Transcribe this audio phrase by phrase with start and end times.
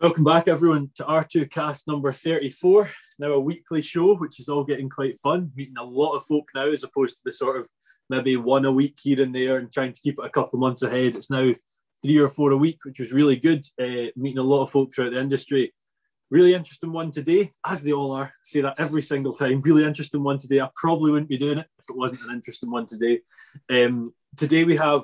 [0.00, 2.90] Welcome back, everyone, to R2Kast number 34.
[3.18, 6.46] Now, a weekly show, which is all getting quite fun, meeting a lot of folk
[6.54, 7.68] now, as opposed to the sort of
[8.08, 10.60] maybe one a week here and there and trying to keep it a couple of
[10.60, 11.16] months ahead.
[11.16, 11.52] It's now
[12.02, 14.90] three or four a week, which was really good, uh, meeting a lot of folk
[14.90, 15.74] throughout the industry.
[16.30, 18.24] Really interesting one today, as they all are.
[18.24, 19.60] I say that every single time.
[19.60, 20.62] Really interesting one today.
[20.62, 23.20] I probably wouldn't be doing it if it wasn't an interesting one today.
[23.68, 25.02] Um, today we have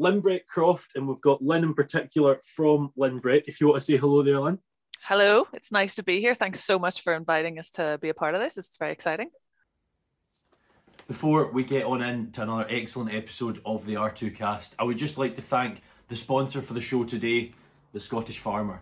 [0.00, 3.98] Lynn Croft, and we've got Lynn in particular from Lynn If you want to say
[3.98, 4.58] hello there, Lynn.
[5.02, 6.34] Hello, it's nice to be here.
[6.34, 8.56] Thanks so much for inviting us to be a part of this.
[8.56, 9.28] It's very exciting.
[11.06, 15.36] Before we get on into another excellent episode of the R2Kast, I would just like
[15.36, 17.52] to thank the sponsor for the show today,
[17.92, 18.80] The Scottish Farmer.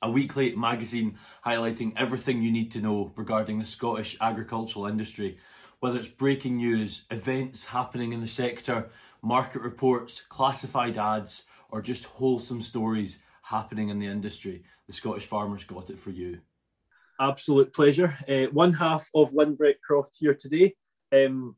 [0.00, 5.36] A weekly magazine highlighting everything you need to know regarding the Scottish agricultural industry,
[5.80, 8.88] whether it's breaking news, events happening in the sector,
[9.24, 14.64] market reports, classified ads, or just wholesome stories happening in the industry.
[14.86, 16.40] The Scottish Farmers got it for you.
[17.20, 18.16] Absolute pleasure.
[18.28, 20.74] Uh, one half of Lynbreck Croft here today.
[21.12, 21.56] Um,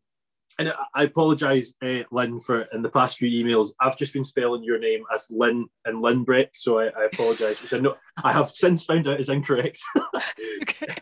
[0.59, 3.73] and I apologise, uh, Lynn, for in the past few emails.
[3.79, 7.61] I've just been spelling your name as Lynn and Lynn Breck, so I, I apologise,
[7.63, 9.81] which I know I have since found out is incorrect.
[10.63, 10.97] okay.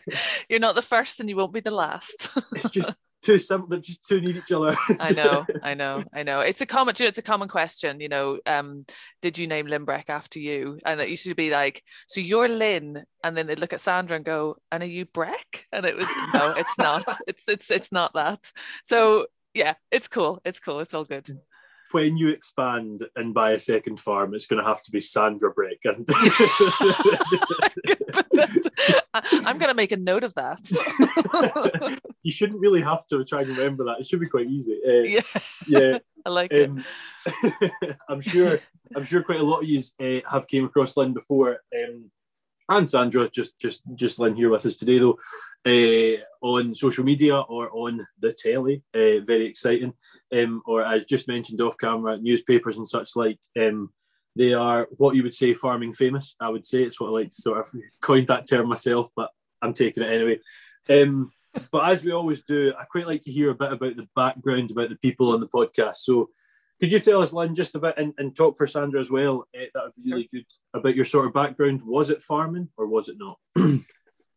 [0.49, 2.29] You're not the first, and you won't be the last.
[2.53, 2.93] it's just
[3.25, 4.75] two simple that just two need each other.
[4.99, 6.41] I know, I know, I know.
[6.41, 7.99] It's a common, you know, it's a common question.
[7.99, 8.85] You know, um,
[9.21, 10.79] did you name Lynbreck after you?
[10.85, 14.15] And it used to be like, so you're Lynn, and then they'd look at Sandra
[14.15, 15.65] and go, and are you Breck?
[15.73, 17.05] And it was no, it's not.
[17.27, 18.51] It's it's it's not that.
[18.83, 20.41] So yeah, it's cool.
[20.45, 20.79] It's cool.
[20.79, 21.27] It's all good
[21.91, 25.51] when you expand and buy a second farm, it's going to have to be Sandra
[25.51, 27.05] Breck, isn't it?
[29.13, 30.59] I'm going to make a note of that.
[32.23, 33.99] you shouldn't really have to try and remember that.
[33.99, 34.79] It should be quite easy.
[34.85, 35.21] Uh, yeah,
[35.67, 35.97] yeah.
[36.25, 36.83] I like um,
[37.25, 37.97] it.
[38.09, 38.59] I'm sure.
[38.95, 41.59] I'm sure quite a lot of you uh, have came across Lynn before.
[41.75, 42.11] Um,
[42.69, 45.17] and Sandra, just just just Lynn here with us today though,
[45.65, 48.83] uh, on social media or on the telly.
[48.93, 49.93] Uh, very exciting.
[50.35, 53.39] Um, or as just mentioned off camera, newspapers and such like.
[53.59, 53.91] Um,
[54.37, 56.35] they are what you would say farming famous.
[56.41, 57.71] I would say it's what I like to sort of
[58.01, 59.29] coin that term myself, but
[59.61, 60.39] I'm taking it anyway.
[60.89, 61.31] Um,
[61.71, 64.71] but as we always do, I quite like to hear a bit about the background
[64.71, 65.97] about the people on the podcast.
[65.97, 66.29] So
[66.79, 69.47] could you tell us, Lynn, just a bit and, and talk for Sandra as well?
[69.55, 71.81] Uh, that would be really good about your sort of background.
[71.83, 73.39] Was it farming or was it not?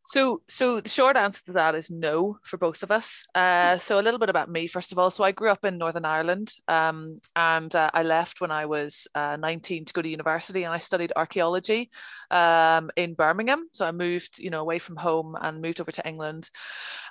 [0.08, 3.26] So, so the short answer to that is no for both of us.
[3.34, 5.10] Uh, so, a little bit about me first of all.
[5.10, 9.06] So, I grew up in Northern Ireland, um, and uh, I left when I was
[9.14, 11.90] uh, 19 to go to university, and I studied archaeology
[12.30, 13.68] um, in Birmingham.
[13.72, 16.48] So, I moved, you know, away from home and moved over to England.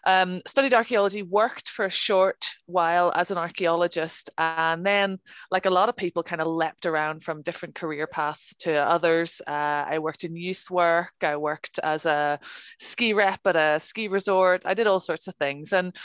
[0.04, 5.20] Um, studied archaeology, worked for a short while as an archaeologist, and then,
[5.52, 9.40] like a lot of people, kind of leapt around from different career paths to others.
[9.46, 11.14] Uh, I worked in youth work.
[11.22, 12.40] I worked as a
[12.88, 14.64] ski rep at a ski resort.
[14.66, 15.74] I did all sorts of things.
[15.74, 15.96] And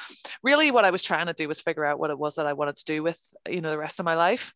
[0.43, 2.53] really what I was trying to do was figure out what it was that I
[2.53, 4.53] wanted to do with, you know, the rest of my life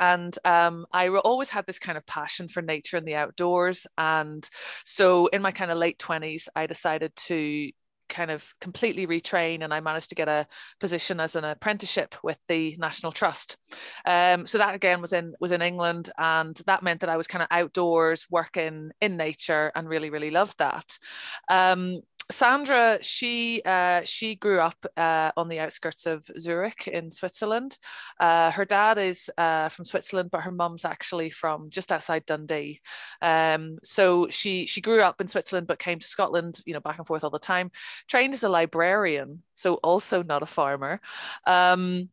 [0.00, 3.86] and um, I always had this kind of passion for nature and the outdoors.
[3.98, 4.48] And
[4.84, 7.70] so in my kind of late 20s, I decided to
[8.12, 10.46] kind of completely retrain and I managed to get a
[10.78, 13.56] position as an apprenticeship with the National Trust.
[14.06, 17.26] Um, so that again was in was in England and that meant that I was
[17.26, 20.98] kind of outdoors working in nature and really really loved that.
[21.48, 22.02] Um,
[22.32, 27.78] Sandra, she uh, she grew up uh, on the outskirts of Zurich in Switzerland.
[28.18, 32.80] Uh, her dad is uh, from Switzerland, but her mum's actually from just outside Dundee.
[33.20, 36.98] Um, so she she grew up in Switzerland, but came to Scotland, you know, back
[36.98, 37.70] and forth all the time.
[38.08, 41.00] Trained as a librarian, so also not a farmer.
[41.46, 42.08] Um,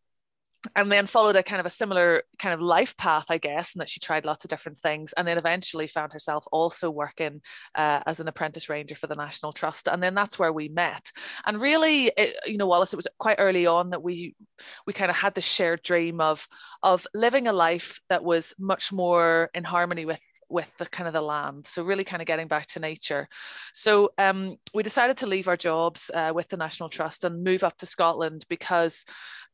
[0.75, 3.81] and then followed a kind of a similar kind of life path, I guess, and
[3.81, 7.41] that she tried lots of different things, and then eventually found herself also working
[7.75, 11.11] uh, as an apprentice ranger for the National Trust, and then that's where we met.
[11.45, 14.35] And really, it, you know, Wallace, it was quite early on that we
[14.85, 16.47] we kind of had this shared dream of
[16.83, 21.13] of living a life that was much more in harmony with with the kind of
[21.13, 21.67] the land.
[21.67, 23.27] So really kind of getting back to nature.
[23.73, 27.63] So um, we decided to leave our jobs uh, with the National Trust and move
[27.63, 29.05] up to Scotland because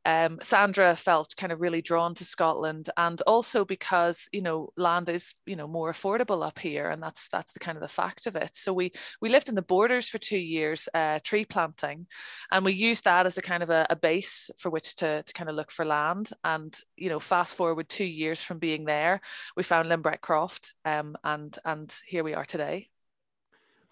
[0.05, 5.09] um, Sandra felt kind of really drawn to Scotland, and also because you know land
[5.09, 8.27] is you know more affordable up here, and that's that's the kind of the fact
[8.27, 8.55] of it.
[8.55, 12.05] So we we lived in the borders for two years, uh, tree planting,
[12.51, 15.33] and we used that as a kind of a, a base for which to to
[15.33, 16.29] kind of look for land.
[16.43, 19.21] And you know, fast forward two years from being there,
[19.57, 22.89] we found Lynbreck Croft, um, and and here we are today.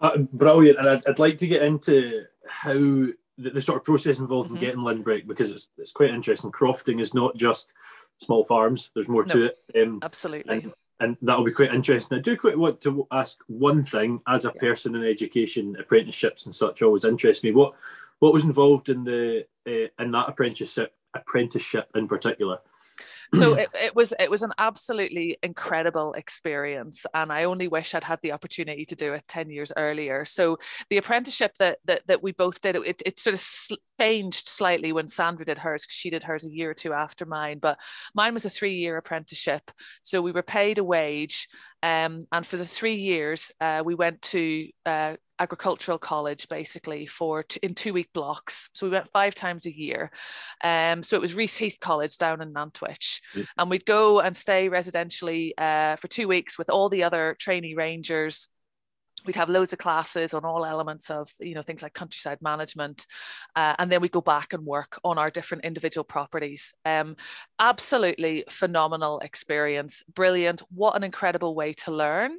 [0.00, 4.18] Uh, brilliant, and I'd, I'd like to get into how the, the sort of process
[4.18, 4.56] involved mm-hmm.
[4.56, 6.52] in getting Lynbreck because it's it's quite interesting.
[6.52, 7.72] Crofting is not just
[8.18, 8.90] small farms.
[8.94, 9.58] There's more no, to it.
[9.80, 10.54] Um, absolutely.
[10.54, 12.16] And, and that'll be quite interesting.
[12.16, 14.60] I do quite want to ask one thing as a yeah.
[14.60, 17.50] person in education, apprenticeships and such always interest me.
[17.50, 17.74] What
[18.20, 22.58] what was involved in the uh, in that apprenticeship apprenticeship in particular?
[23.34, 28.04] So it, it was it was an absolutely incredible experience and i only wish i'd
[28.04, 30.24] had the opportunity to do it 10 years earlier.
[30.24, 30.58] So
[30.90, 35.08] the apprenticeship that that, that we both did it, it sort of changed slightly when
[35.08, 37.78] sandra did hers because she did hers a year or two after mine but
[38.14, 39.70] mine was a three year apprenticeship.
[40.02, 41.48] So we were paid a wage
[41.82, 47.42] um, and for the three years uh, we went to uh, agricultural college basically for
[47.42, 48.70] t- in two week blocks.
[48.72, 50.10] So we went five times a year.
[50.62, 53.44] Um, so it was Reaseheath College down in Nantwich, yeah.
[53.58, 57.74] and we'd go and stay residentially uh, for two weeks with all the other trainee
[57.74, 58.48] rangers
[59.24, 63.06] we'd have loads of classes on all elements of you know things like countryside management
[63.56, 66.72] uh, and then we go back and work on our different individual properties.
[66.84, 67.16] Um,
[67.58, 70.02] absolutely phenomenal experience.
[70.12, 70.62] Brilliant.
[70.70, 72.32] What an incredible way to learn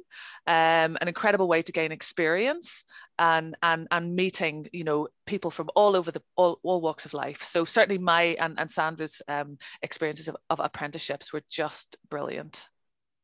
[0.46, 2.84] um, an incredible way to gain experience
[3.18, 7.14] and and and meeting you know people from all over the all, all walks of
[7.14, 7.42] life.
[7.42, 12.68] So certainly my and, and sandra's um, experiences of, of apprenticeships were just brilliant.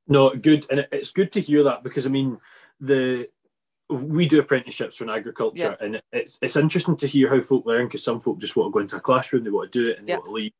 [0.08, 0.66] No good.
[0.70, 2.38] And it's good to hear that because i mean
[2.80, 3.28] the
[3.92, 5.86] we do apprenticeships in agriculture, yeah.
[5.86, 8.72] and it's it's interesting to hear how folk learn because some folk just want to
[8.72, 10.16] go into a classroom, they want to do it, and they yeah.
[10.16, 10.52] want to leave.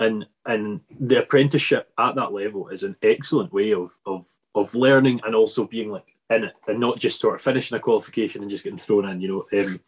[0.00, 5.20] And and the apprenticeship at that level is an excellent way of of of learning
[5.24, 8.50] and also being like in it, and not just sort of finishing a qualification and
[8.50, 9.20] just getting thrown in.
[9.20, 9.80] You know, um,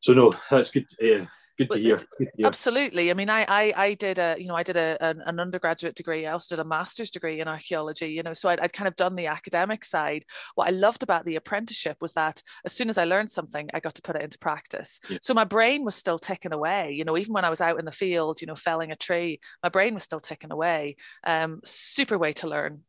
[0.00, 0.88] so no, that's good.
[0.88, 1.26] To,
[1.58, 1.96] Good to, hear.
[1.96, 2.46] Good to hear.
[2.46, 3.10] Absolutely.
[3.10, 5.94] I mean, I, I, I did a, you know, I did a, an, an, undergraduate
[5.94, 6.26] degree.
[6.26, 8.96] I also did a master's degree in archaeology, you know, so I'd, I'd kind of
[8.96, 10.24] done the academic side.
[10.54, 13.80] What I loved about the apprenticeship was that as soon as I learned something, I
[13.80, 15.00] got to put it into practice.
[15.08, 15.18] Yeah.
[15.22, 17.86] So my brain was still ticking away, you know, even when I was out in
[17.86, 20.96] the field, you know, felling a tree, my brain was still ticking away.
[21.24, 22.82] Um, super way to learn.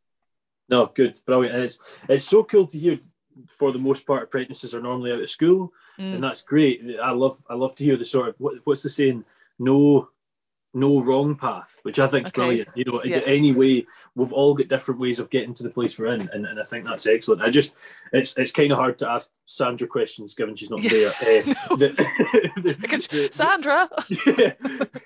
[0.70, 1.56] No, good, brilliant.
[1.56, 1.80] And it's,
[2.10, 2.98] it's so cool to hear
[3.48, 6.16] for the most part, apprentices are normally out of school, mm.
[6.16, 6.82] and that's great.
[7.02, 9.26] I love I love to hear the sort of what, what's the saying?
[9.60, 10.10] No,
[10.78, 12.42] no wrong path, which I think is okay.
[12.42, 12.70] brilliant.
[12.76, 13.18] You know, yeah.
[13.26, 13.86] anyway,
[14.16, 16.64] we've all got different ways of getting to the place we're in, and, and I
[16.64, 17.42] think that's excellent.
[17.42, 17.74] I just,
[18.14, 21.12] it's it's kind of hard to ask Sandra questions given she's not there.
[21.28, 21.90] Uh, the,
[22.58, 23.90] the, the, Sandra,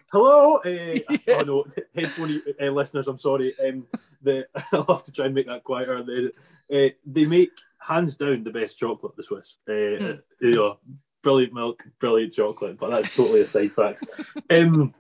[0.12, 0.58] hello.
[0.58, 1.18] Uh, yeah.
[1.30, 3.54] Oh no, headphone uh, listeners, I'm sorry.
[3.66, 3.86] Um,
[4.22, 6.04] the I'll have to try and make that quieter.
[6.04, 6.34] The,
[6.72, 7.52] uh, they make
[7.82, 9.58] hands down the best chocolate, the Swiss.
[9.68, 10.22] Uh, mm.
[10.40, 10.80] You know,
[11.22, 14.04] brilliant milk, brilliant chocolate, but that's totally a side fact.
[14.50, 14.94] Um,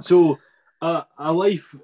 [0.00, 0.38] so
[0.80, 1.74] uh, a life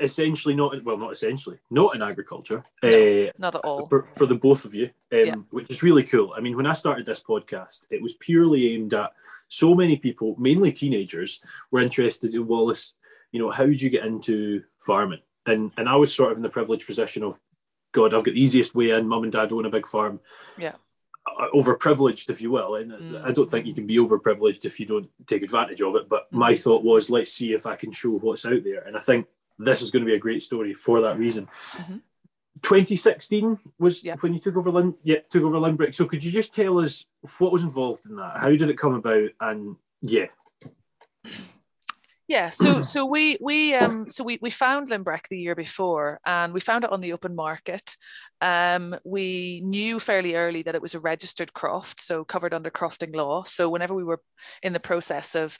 [0.00, 4.26] essentially not well not essentially not in agriculture no, uh, not at all for, for,
[4.26, 5.34] the both of you um, yeah.
[5.50, 8.92] which is really cool i mean when i started this podcast it was purely aimed
[8.92, 9.12] at
[9.46, 11.40] so many people mainly teenagers
[11.70, 12.94] were interested in wallace
[13.30, 16.42] you know how did you get into farming and and i was sort of in
[16.42, 17.38] the privileged position of
[17.94, 20.20] god i've got the easiest way in mum and dad own a big farm
[20.58, 20.74] yeah
[21.26, 22.74] uh, overprivileged, if you will.
[22.74, 23.24] And mm.
[23.24, 26.06] I don't think you can be overprivileged if you don't take advantage of it.
[26.06, 26.36] But mm.
[26.38, 28.82] my thought was, let's see if I can show what's out there.
[28.82, 29.26] And I think
[29.58, 31.48] this is going to be a great story for that reason.
[31.72, 31.96] Mm-hmm.
[32.62, 34.16] 2016 was yeah.
[34.20, 35.94] when you took over Lin- yeah, took over Lynbreck.
[35.94, 37.04] So could you just tell us
[37.38, 38.38] what was involved in that?
[38.38, 39.30] How did it come about?
[39.40, 40.26] And yeah.
[42.26, 46.54] Yeah, so so we we um so we we found Lynbreck the year before, and
[46.54, 47.96] we found it on the open market.
[48.40, 53.14] Um, we knew fairly early that it was a registered croft, so covered under crofting
[53.14, 53.42] law.
[53.42, 54.22] So whenever we were
[54.62, 55.58] in the process of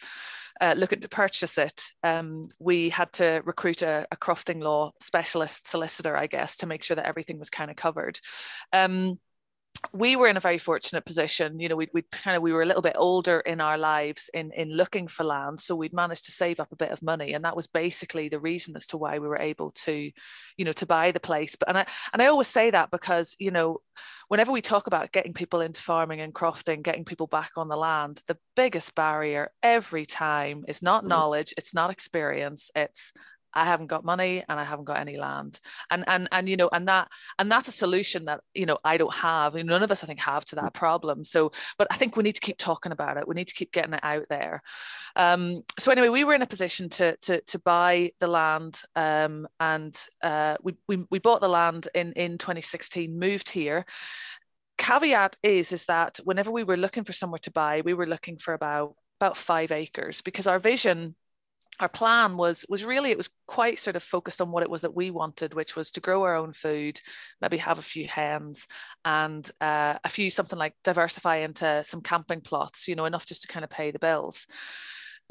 [0.60, 5.68] uh, looking to purchase it, um, we had to recruit a, a, crofting law specialist
[5.68, 8.20] solicitor, I guess, to make sure that everything was kind of covered.
[8.72, 9.18] Um,
[9.92, 11.60] we were in a very fortunate position.
[11.60, 14.30] You know, we we kind of we were a little bit older in our lives
[14.32, 17.32] in in looking for land, so we'd managed to save up a bit of money,
[17.32, 20.10] and that was basically the reason as to why we were able to,
[20.56, 21.56] you know, to buy the place.
[21.56, 23.78] But and I and I always say that because you know,
[24.28, 27.76] whenever we talk about getting people into farming and crofting, getting people back on the
[27.76, 31.08] land, the biggest barrier every time is not mm.
[31.08, 33.12] knowledge, it's not experience, it's
[33.54, 35.60] I haven't got money and I haven't got any land.
[35.90, 37.08] And and and you know, and that
[37.38, 39.54] and that's a solution that you know I don't have.
[39.54, 41.24] None of us I think have to that problem.
[41.24, 43.28] So, but I think we need to keep talking about it.
[43.28, 44.62] We need to keep getting it out there.
[45.16, 49.46] Um, so anyway, we were in a position to to to buy the land, um,
[49.60, 53.86] and uh, we, we we bought the land in in 2016, moved here
[54.76, 58.36] caveat is is that whenever we were looking for somewhere to buy we were looking
[58.36, 61.14] for about about five acres because our vision
[61.80, 64.82] our plan was was really it was quite sort of focused on what it was
[64.82, 67.00] that we wanted which was to grow our own food
[67.40, 68.66] maybe have a few hens
[69.04, 73.42] and uh, a few something like diversify into some camping plots you know enough just
[73.42, 74.46] to kind of pay the bills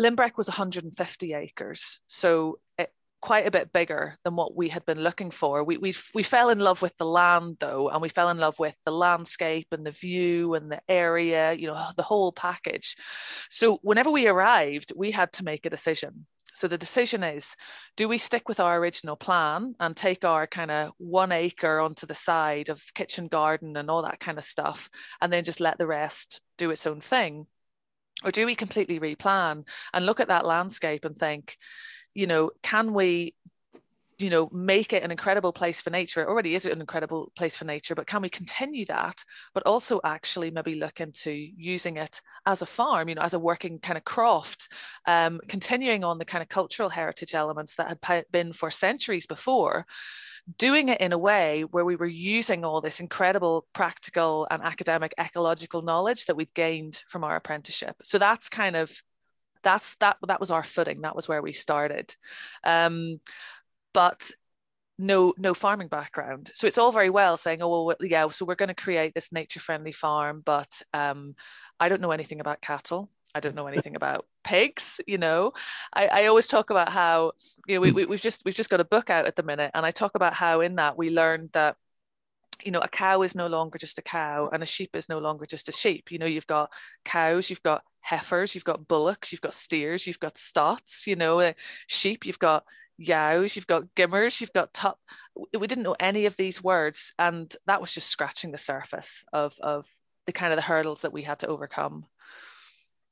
[0.02, 2.92] Lynbreck was 150 acres so it,
[3.24, 5.64] quite a bit bigger than what we had been looking for.
[5.64, 8.60] We we we fell in love with the land though, and we fell in love
[8.60, 12.98] with the landscape and the view and the area, you know, the whole package.
[13.50, 16.26] So whenever we arrived, we had to make a decision.
[16.64, 17.58] So the decision is
[17.98, 22.08] do we stick with our original plan and take our kind of one acre onto
[22.08, 24.90] the side of kitchen garden and all that kind of stuff,
[25.20, 27.48] and then just let the rest do its own thing?
[28.24, 31.58] Or do we completely replan and look at that landscape and think,
[32.14, 33.36] you know, can we
[34.24, 36.22] you know make it an incredible place for nature.
[36.22, 40.00] It already is an incredible place for nature but can we continue that but also
[40.04, 43.98] actually maybe look into using it as a farm you know as a working kind
[43.98, 44.70] of croft
[45.06, 49.86] um, continuing on the kind of cultural heritage elements that had been for centuries before
[50.58, 55.14] doing it in a way where we were using all this incredible practical and academic
[55.20, 57.96] ecological knowledge that we'd gained from our apprenticeship.
[58.04, 59.02] So that's kind of
[59.64, 61.02] that's that that was our footing.
[61.02, 62.16] That was where we started.
[62.64, 63.22] Um,
[63.94, 64.32] but
[64.98, 66.52] no no farming background.
[66.54, 69.32] So it's all very well saying oh well yeah so we're going to create this
[69.32, 71.36] nature friendly farm but um,
[71.80, 73.10] i don't know anything about cattle.
[73.36, 75.54] I don't know anything about pigs you know?
[75.94, 77.32] I, I always talk about how
[77.68, 79.72] you know we, we, we've just we've just got a book out at the minute
[79.74, 81.76] and i talk about how in that we learned that
[82.64, 85.20] you know a cow is no longer just a cow and a sheep is no
[85.20, 86.12] longer just a sheep.
[86.12, 86.72] You know you've got
[87.04, 91.40] cows you've got heifers you've got bullocks you've got steers you've got stots you know
[91.40, 91.54] uh,
[91.88, 92.66] sheep you've got
[92.98, 95.00] yows, you've got gimmers, you've got top.
[95.58, 99.56] We didn't know any of these words, and that was just scratching the surface of
[99.62, 99.88] of
[100.26, 102.06] the kind of the hurdles that we had to overcome.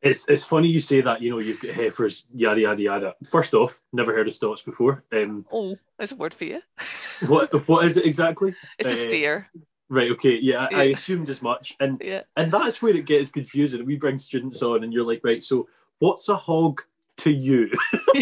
[0.02, 1.22] It's it's funny you say that.
[1.22, 3.16] You know, you've got heifers, yada yada yada.
[3.30, 5.04] First off, never heard of stots before.
[5.12, 6.62] Um, oh, there's a word for you.
[7.28, 8.56] what what is it exactly?
[8.80, 9.50] It's uh, a steer.
[9.90, 10.10] Right.
[10.12, 10.40] Okay.
[10.40, 12.22] Yeah, yeah, I assumed as much, and yeah.
[12.36, 13.86] and that's where it gets confusing.
[13.86, 15.68] We bring students on, and you're like, right, so
[16.00, 16.82] what's a hog?
[17.22, 17.72] To you.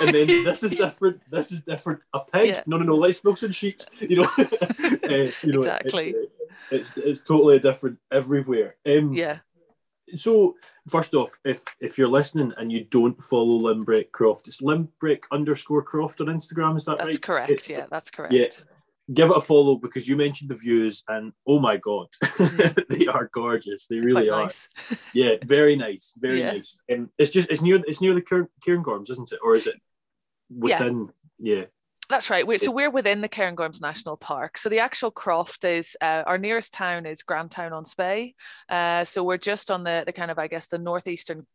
[0.00, 1.20] and then this is different.
[1.30, 2.00] This is different.
[2.12, 2.48] A pig?
[2.48, 2.62] Yeah.
[2.66, 2.96] No, no, no.
[2.96, 3.82] Let's smoke some sheep.
[3.98, 6.10] You know, uh, you know exactly.
[6.10, 6.32] It,
[6.70, 8.76] it's it's totally different everywhere.
[8.86, 9.38] Um, yeah.
[10.14, 10.54] So
[10.88, 15.82] first off, if if you're listening and you don't follow Lynbreck Croft, it's Lynbreck underscore
[15.82, 16.76] Croft on Instagram.
[16.76, 17.06] Is that that's right?
[17.06, 17.50] That's correct.
[17.50, 18.32] It's, yeah, that's correct.
[18.32, 18.48] Yeah
[19.12, 22.08] give it a follow because you mentioned the views and oh my god
[22.88, 24.68] they are gorgeous they really are nice.
[25.14, 26.52] yeah very nice very yeah.
[26.52, 29.76] nice and it's just it's near it's near the Cairngorms isn't it or is it
[30.50, 31.08] within
[31.38, 31.64] yeah, yeah.
[32.08, 32.46] That's right.
[32.46, 34.58] We're, so we're within the Cairngorms National Park.
[34.58, 38.34] So the actual croft is uh, our nearest town is Grantown on Spey.
[38.68, 41.46] Uh, so we're just on the the kind of I guess the northeastern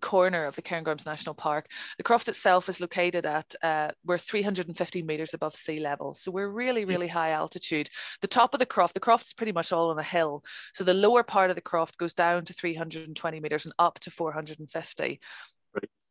[0.00, 1.70] corner of the Cairngorms National Park.
[1.96, 6.14] The croft itself is located at, uh, we're 350 metres above sea level.
[6.14, 7.88] So we're really, really high altitude.
[8.20, 10.44] The top of the croft, the croft is pretty much all on a hill.
[10.74, 14.10] So the lower part of the croft goes down to 320 metres and up to
[14.10, 15.20] 450.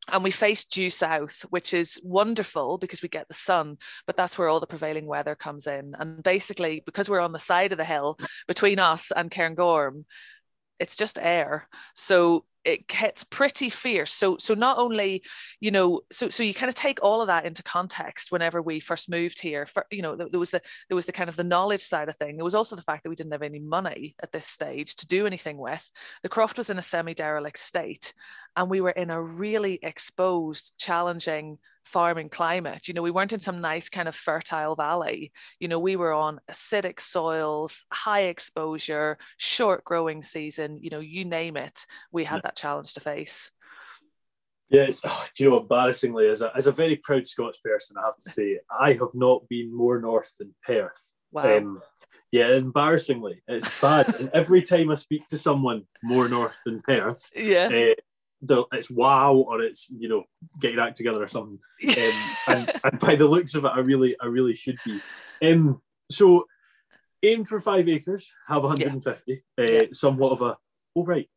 [0.07, 4.37] And we face due south, which is wonderful because we get the sun, but that's
[4.37, 5.95] where all the prevailing weather comes in.
[5.97, 10.05] And basically, because we're on the side of the hill between us and Cairngorm,
[10.79, 11.67] it's just air.
[11.95, 14.11] So it gets pretty fierce.
[14.11, 15.23] So so not only,
[15.59, 18.79] you know, so so you kind of take all of that into context whenever we
[18.79, 19.65] first moved here.
[19.65, 22.15] For you know, there was the there was the kind of the knowledge side of
[22.17, 22.35] thing.
[22.35, 25.07] There was also the fact that we didn't have any money at this stage to
[25.07, 25.89] do anything with.
[26.23, 28.13] The croft was in a semi-derelict state,
[28.55, 32.87] and we were in a really exposed, challenging farming climate.
[32.87, 35.31] You know, we weren't in some nice kind of fertile valley.
[35.59, 41.25] You know, we were on acidic soils, high exposure, short growing season, you know, you
[41.25, 43.51] name it, we had that challenge to face.
[44.69, 48.17] Yes, oh, you know, embarrassingly, as a, as a very proud Scots person, I have
[48.17, 51.13] to say, I have not been more north than Perth.
[51.31, 51.57] Wow.
[51.57, 51.81] Um,
[52.31, 54.07] yeah, embarrassingly, it's bad.
[54.19, 58.01] and every time I speak to someone more north than Perth, yeah, uh,
[58.41, 60.23] it's wow or it's you know
[60.59, 61.59] get your act together or something.
[61.87, 62.13] Um,
[62.47, 65.01] and, and, by the looks of it, I really I really should be.
[65.41, 66.45] Um, so
[67.23, 69.43] aim for five acres, have 150.
[69.57, 69.63] Yeah.
[69.63, 69.81] Uh, yeah.
[69.91, 70.57] Somewhat of a
[70.95, 71.29] oh right.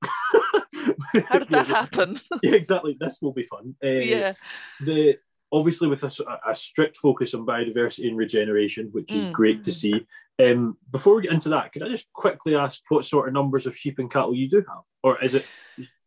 [1.29, 2.19] How did that happen?
[2.43, 2.97] yeah, exactly.
[2.99, 3.75] This will be fun.
[3.83, 4.35] Uh, yeah.
[4.81, 5.19] The
[5.51, 6.11] obviously with a,
[6.47, 9.33] a, strict focus on biodiversity and regeneration, which is mm.
[9.33, 10.07] great to see.
[10.39, 13.65] Um, before we get into that, could I just quickly ask what sort of numbers
[13.65, 15.47] of sheep and cattle you do have, or is it?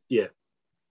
[0.09, 0.27] Yeah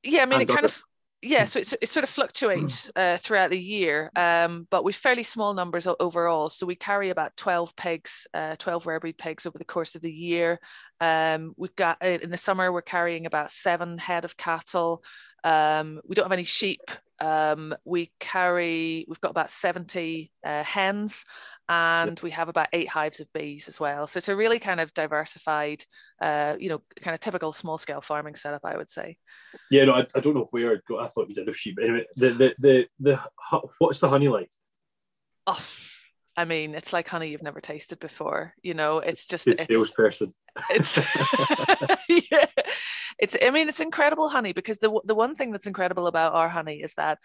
[0.02, 0.83] yeah, I mean, it kind of
[1.23, 5.23] yeah, so it, it sort of fluctuates uh, throughout the year, um, but we've fairly
[5.23, 6.49] small numbers overall.
[6.49, 10.00] So we carry about 12 pigs, uh, 12 rare breed pigs over the course of
[10.00, 10.61] the year.
[10.99, 15.04] Um, we've got uh, in the summer, we're carrying about seven head of cattle.
[15.45, 16.90] Um, we don't have any sheep.
[17.21, 21.26] Um, we carry, we've got about 70 uh, hens
[21.70, 24.08] and we have about eight hives of bees as well.
[24.08, 25.84] So it's a really kind of diversified,
[26.20, 29.16] uh, you know, kind of typical small scale farming setup, I would say.
[29.70, 30.98] Yeah, no, I, I don't know where I'd go.
[30.98, 31.78] I thought you did have sheep.
[31.80, 33.20] Anyway, the, the, the, the,
[33.78, 34.50] what's the honey like?
[35.46, 35.64] Oh,
[36.36, 38.54] I mean, it's like honey you've never tasted before.
[38.62, 40.32] You know, it's just Good salesperson.
[40.70, 40.98] It's,
[42.08, 42.46] yeah,
[43.20, 43.36] it's.
[43.42, 46.82] I mean, it's incredible honey because the the one thing that's incredible about our honey
[46.82, 47.18] is that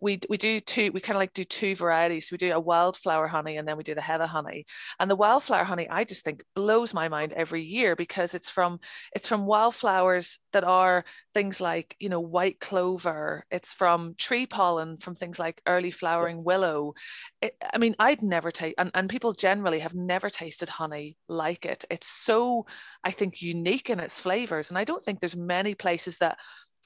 [0.00, 0.90] we we do two.
[0.92, 2.30] We kind of like do two varieties.
[2.30, 4.66] We do a wildflower honey and then we do the heather honey.
[4.98, 8.80] And the wildflower honey, I just think blows my mind every year because it's from
[9.14, 11.04] it's from wildflowers that are
[11.34, 13.44] things like you know white clover.
[13.50, 16.94] It's from tree pollen from things like early flowering willow.
[17.42, 21.64] It, I mean, I'd never taste, and, and people generally have never tasted honey like
[21.64, 21.84] it.
[21.90, 22.66] It's so,
[23.02, 24.68] I think, unique in its flavors.
[24.68, 26.36] And I don't think there's many places that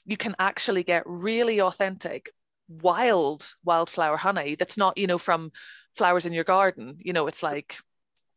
[0.06, 2.30] you can actually get really authentic,
[2.68, 5.50] wild wildflower honey that's not, you know, from
[5.96, 6.98] flowers in your garden.
[7.00, 7.78] You know, it's like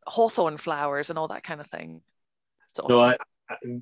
[0.07, 2.01] hawthorn flowers and all that kind of thing.
[2.79, 2.91] Awesome.
[2.91, 3.17] No, I,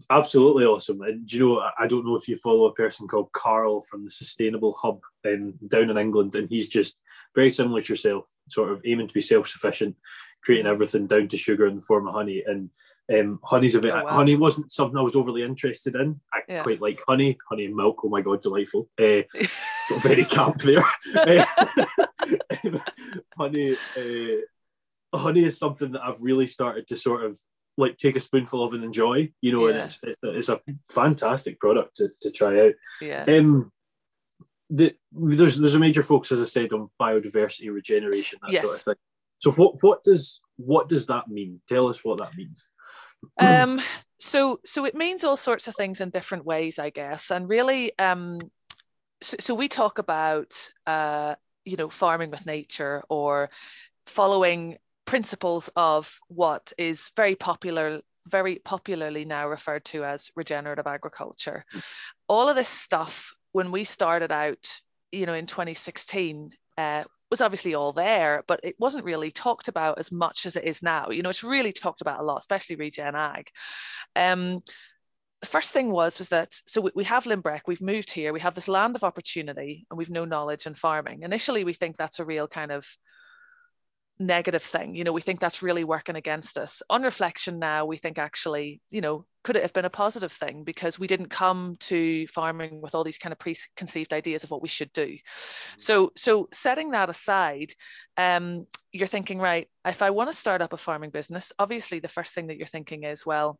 [0.09, 1.01] absolutely awesome.
[1.01, 4.03] And do you know, I don't know if you follow a person called Carl from
[4.03, 6.97] the Sustainable Hub in, down in England, and he's just
[7.33, 9.95] very similar to yourself, sort of aiming to be self sufficient,
[10.43, 12.43] creating everything down to sugar in the form of honey.
[12.45, 12.69] And
[13.13, 14.11] um, honey's a bit, oh, wow.
[14.11, 16.19] honey wasn't something I was overly interested in.
[16.33, 16.63] I yeah.
[16.63, 18.01] quite like honey, honey and milk.
[18.03, 18.89] Oh my God, delightful.
[18.99, 19.21] Uh,
[20.01, 20.83] very camp there.
[23.37, 27.39] honey, uh, honey is something that I've really started to sort of
[27.77, 29.73] like take a spoonful of and enjoy, you know, yeah.
[29.73, 32.73] and it's, it's, it's a fantastic product to, to try out.
[33.01, 33.25] Yeah.
[33.27, 33.71] Um,
[34.69, 38.65] the, there's there's a major focus, as I said, on biodiversity regeneration, that yes.
[38.65, 38.95] sort of thing.
[39.39, 41.61] So what what does what does that mean?
[41.67, 42.67] Tell us what that means.
[43.39, 43.81] Um,
[44.19, 47.97] so so it means all sorts of things in different ways, I guess, and really,
[47.97, 48.37] um,
[49.21, 53.49] so, so we talk about uh, you know farming with nature or
[54.05, 61.63] following principles of what is very popular very popularly now referred to as regenerative agriculture.
[62.27, 64.79] All of this stuff when we started out
[65.11, 69.99] you know in 2016 uh, was obviously all there but it wasn't really talked about
[69.99, 71.09] as much as it is now.
[71.09, 73.49] You know it's really talked about a lot especially regen ag.
[74.15, 74.63] Um,
[75.41, 78.55] the first thing was was that so we, have Lynbreck, we've moved here, we have
[78.55, 81.21] this land of opportunity, and we've no knowledge in farming.
[81.21, 82.87] Initially, we think that's a real kind of
[84.19, 84.95] negative thing.
[84.95, 86.81] You know, we think that's really working against us.
[86.89, 90.63] On reflection now, we think actually, you know, could it have been a positive thing
[90.63, 94.61] because we didn't come to farming with all these kind of preconceived ideas of what
[94.61, 95.07] we should do.
[95.07, 95.73] Mm-hmm.
[95.77, 97.73] So, so setting that aside,
[98.17, 102.07] um, you're thinking, right, if I want to start up a farming business, obviously the
[102.07, 103.59] first thing that you're thinking is, well,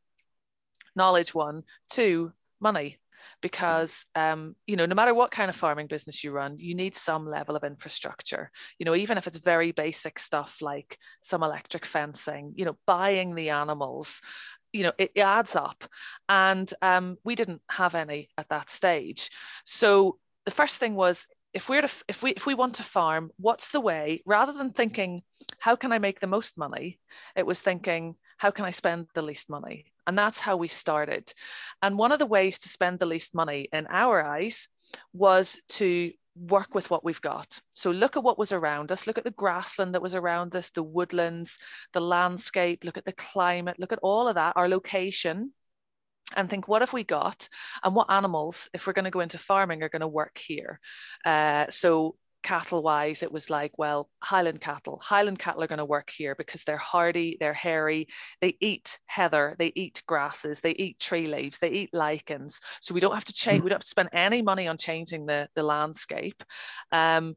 [0.95, 2.97] knowledge one, two, money
[3.41, 6.95] because um, you know no matter what kind of farming business you run you need
[6.95, 8.51] some level of infrastructure.
[8.79, 13.35] You know even if it's very basic stuff like some electric fencing you know buying
[13.35, 14.21] the animals
[14.73, 15.85] you know it, adds up.
[16.27, 19.29] And um, we didn't have any at that stage.
[19.63, 23.31] So the first thing was if we're to, if we if we want to farm
[23.37, 24.21] what's the way?
[24.25, 25.23] Rather than thinking
[25.59, 26.99] how can i make the most money?
[27.35, 31.33] It was thinking how can i spend the least money and that's how we started.
[31.81, 34.67] And one of the ways to spend the least money in our eyes
[35.13, 37.61] was to work with what we've got.
[37.73, 40.69] So look at what was around us, look at the grassland that was around us,
[40.69, 41.57] the woodlands,
[41.93, 45.53] the landscape, look at the climate, look at all of that, our location,
[46.35, 47.47] and think what have we got?
[47.83, 50.79] And what animals if we're going to go into farming are going to work here?
[51.23, 52.15] Uh, so
[52.45, 55.01] cattle wise, it was like, well, Highland cattle.
[55.03, 58.07] Highland cattle are going to work here because they're hardy, they're hairy,
[58.39, 62.61] they eat heather, they eat grasses, they eat tree leaves, they eat lichens.
[62.81, 65.25] So we don't have to change, we don't have to spend any money on changing
[65.25, 66.43] the, the landscape.
[66.91, 67.35] Um,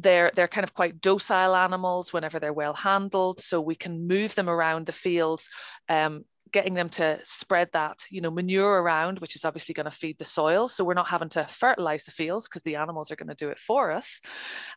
[0.00, 4.34] they're they're kind of quite docile animals whenever they're well handled so we can move
[4.36, 5.48] them around the fields
[5.88, 9.90] um, getting them to spread that you know manure around which is obviously going to
[9.90, 10.68] feed the soil.
[10.68, 13.50] So we're not having to fertilize the fields because the animals are going to do
[13.50, 14.20] it for us.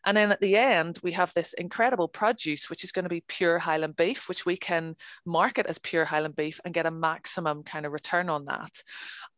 [0.05, 3.23] And then at the end we have this incredible produce which is going to be
[3.27, 7.63] pure highland beef which we can market as pure highland beef and get a maximum
[7.63, 8.84] kind of return on that.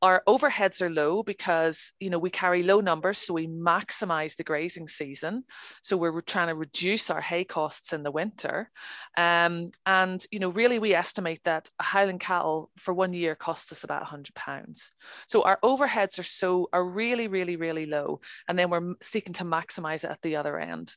[0.02, 4.44] Our overheads are low because you know we carry low numbers so we maximize the
[4.44, 5.44] grazing season.
[5.82, 8.70] So we're trying to reduce our hay costs in the winter.
[9.18, 13.72] Um, and you know really we estimate that a highland cattle for one year costs
[13.72, 14.92] us about 100 pounds.
[15.28, 19.44] So our overheads are so are really really really low and then we're seeking to
[19.44, 20.96] maximize it at the other end.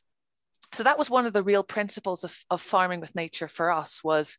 [0.73, 4.03] So that was one of the real principles of, of farming with nature for us
[4.03, 4.37] was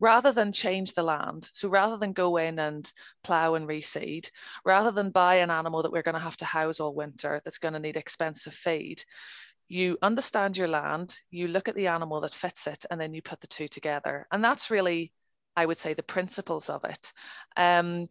[0.00, 4.30] rather than change the land so rather than go in and plow and reseed
[4.64, 7.58] rather than buy an animal that we're going to have to house all winter that's
[7.58, 9.04] going to need expensive feed
[9.68, 13.22] you understand your land you look at the animal that fits it and then you
[13.22, 14.26] put the two together.
[14.32, 15.12] And that's really
[15.58, 17.12] I would say, the principles of it.
[17.56, 18.06] Um,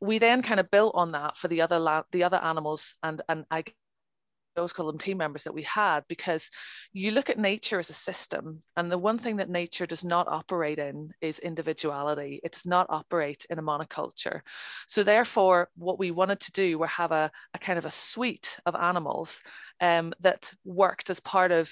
[0.00, 3.22] we then kind of built on that for the other la- the other animals and
[3.30, 3.64] and I
[4.58, 6.50] always call them team members that we had because
[6.92, 10.28] you look at nature as a system and the one thing that nature does not
[10.28, 14.40] operate in is individuality it does not operate in a monoculture
[14.86, 18.58] so therefore what we wanted to do were have a, a kind of a suite
[18.64, 19.42] of animals
[19.80, 21.70] um, that worked as part of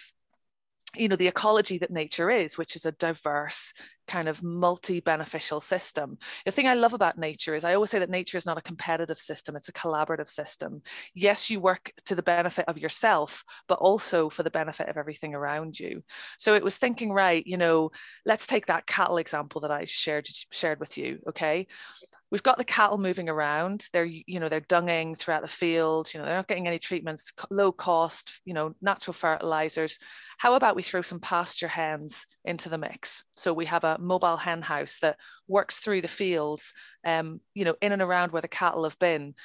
[0.97, 3.73] you know the ecology that nature is which is a diverse
[4.07, 6.19] kind of multi-beneficial system.
[6.45, 8.63] The thing i love about nature is i always say that nature is not a
[8.63, 10.83] competitive system it's a collaborative system.
[11.15, 15.35] Yes you work to the benefit of yourself but also for the benefit of everything
[15.35, 16.03] around you.
[16.39, 17.91] So it was thinking right you know
[18.27, 21.67] let's take that cattle example that i shared shared with you okay
[22.35, 23.87] we've got the cattle moving around.
[23.93, 27.33] They're you know they're dunging throughout the field you know they're not getting any treatments
[27.49, 30.01] low cost you know natural fertilizers.
[30.39, 33.23] How about we throw some pasture hens into the mix?
[33.37, 35.17] So we have a mobile hen house that
[35.47, 36.75] works through the fields
[37.07, 39.37] um, you know in and around where the cattle have been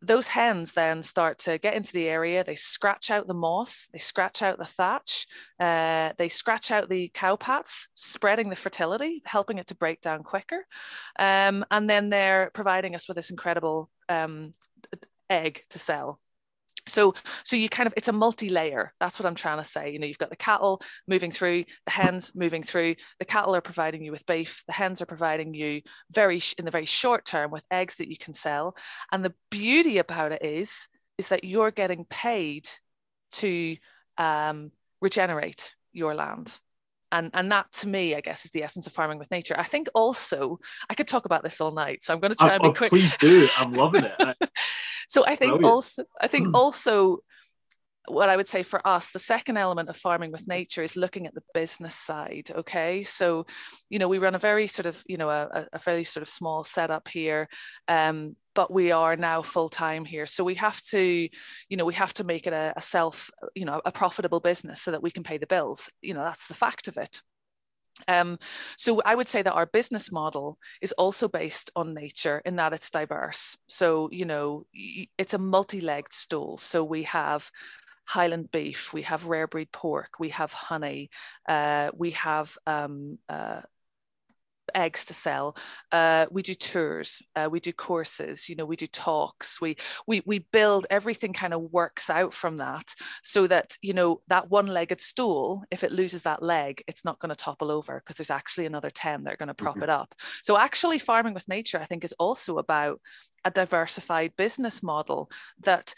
[0.00, 2.44] those hens then start to get into the area.
[2.44, 5.26] They scratch out the moss, they scratch out the thatch,
[5.58, 10.22] uh, they scratch out the cow pats, spreading the fertility, helping it to break down
[10.22, 10.66] quicker.
[11.18, 14.52] Um, and then they're providing us with this incredible um,
[15.28, 16.20] egg to sell
[16.88, 19.92] so so you kind of it's a multi-layer that's what i'm trying to say.
[19.92, 23.60] You know you've got the cattle moving through the hens moving through the cattle are
[23.60, 27.50] providing you with beef the hens are providing you very in the very short term
[27.50, 28.76] with eggs that you can sell.
[29.12, 32.68] And the beauty about it is is that you're getting paid
[33.32, 33.76] to
[34.16, 34.70] um,
[35.00, 36.58] regenerate your land
[37.12, 39.54] and and that to me i guess is the essence of farming with nature.
[39.58, 42.46] I think also i could talk about this all night so i'm going to oh,
[42.46, 42.90] try and be oh, quick.
[42.90, 43.48] please do.
[43.58, 44.36] I'm loving it.
[45.10, 45.72] So i think Brilliant.
[45.72, 47.20] also i think also
[48.10, 51.26] what I would say for us, the second element of farming with nature is looking
[51.26, 52.50] at the business side.
[52.54, 53.02] Okay.
[53.04, 53.46] So,
[53.88, 56.28] you know, we run a very sort of, you know, a, a very sort of
[56.28, 57.48] small setup here.
[57.86, 60.26] Um, but we are now full time here.
[60.26, 61.28] So we have to,
[61.68, 64.82] you know, we have to make it a, a self, you know, a profitable business
[64.82, 65.90] so that we can pay the bills.
[66.02, 67.22] You know, that's the fact of it.
[68.06, 68.38] Um,
[68.76, 72.72] so I would say that our business model is also based on nature in that
[72.72, 73.56] it's diverse.
[73.68, 76.58] So, you know, it's a multi-legged stool.
[76.58, 77.50] So we have
[78.08, 81.10] Highland beef, we have rare breed pork, we have honey,
[81.46, 83.60] uh, we have um, uh,
[84.74, 85.56] eggs to sell.
[85.92, 89.60] Uh, we do tours, uh, we do courses, you know, we do talks.
[89.60, 94.20] We we we build everything kind of works out from that, so that you know
[94.28, 98.16] that one-legged stool, if it loses that leg, it's not going to topple over because
[98.16, 99.84] there's actually another ten that are going to prop mm-hmm.
[99.84, 100.14] it up.
[100.42, 103.00] So actually, farming with nature, I think, is also about
[103.44, 105.30] a diversified business model
[105.62, 105.94] that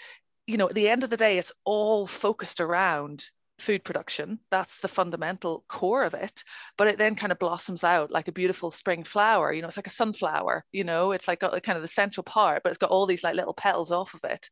[0.50, 4.40] you know, at the end of the day, it's all focused around food production.
[4.50, 6.42] That's the fundamental core of it.
[6.76, 9.52] But it then kind of blossoms out like a beautiful spring flower.
[9.52, 12.24] You know, it's like a sunflower, you know, it's like got kind of the central
[12.24, 14.50] part, but it's got all these like little petals off of it.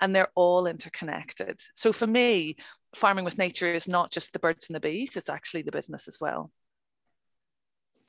[0.00, 1.60] And they're all interconnected.
[1.74, 2.56] So for me,
[2.94, 6.08] farming with nature is not just the birds and the bees, it's actually the business
[6.08, 6.50] as well.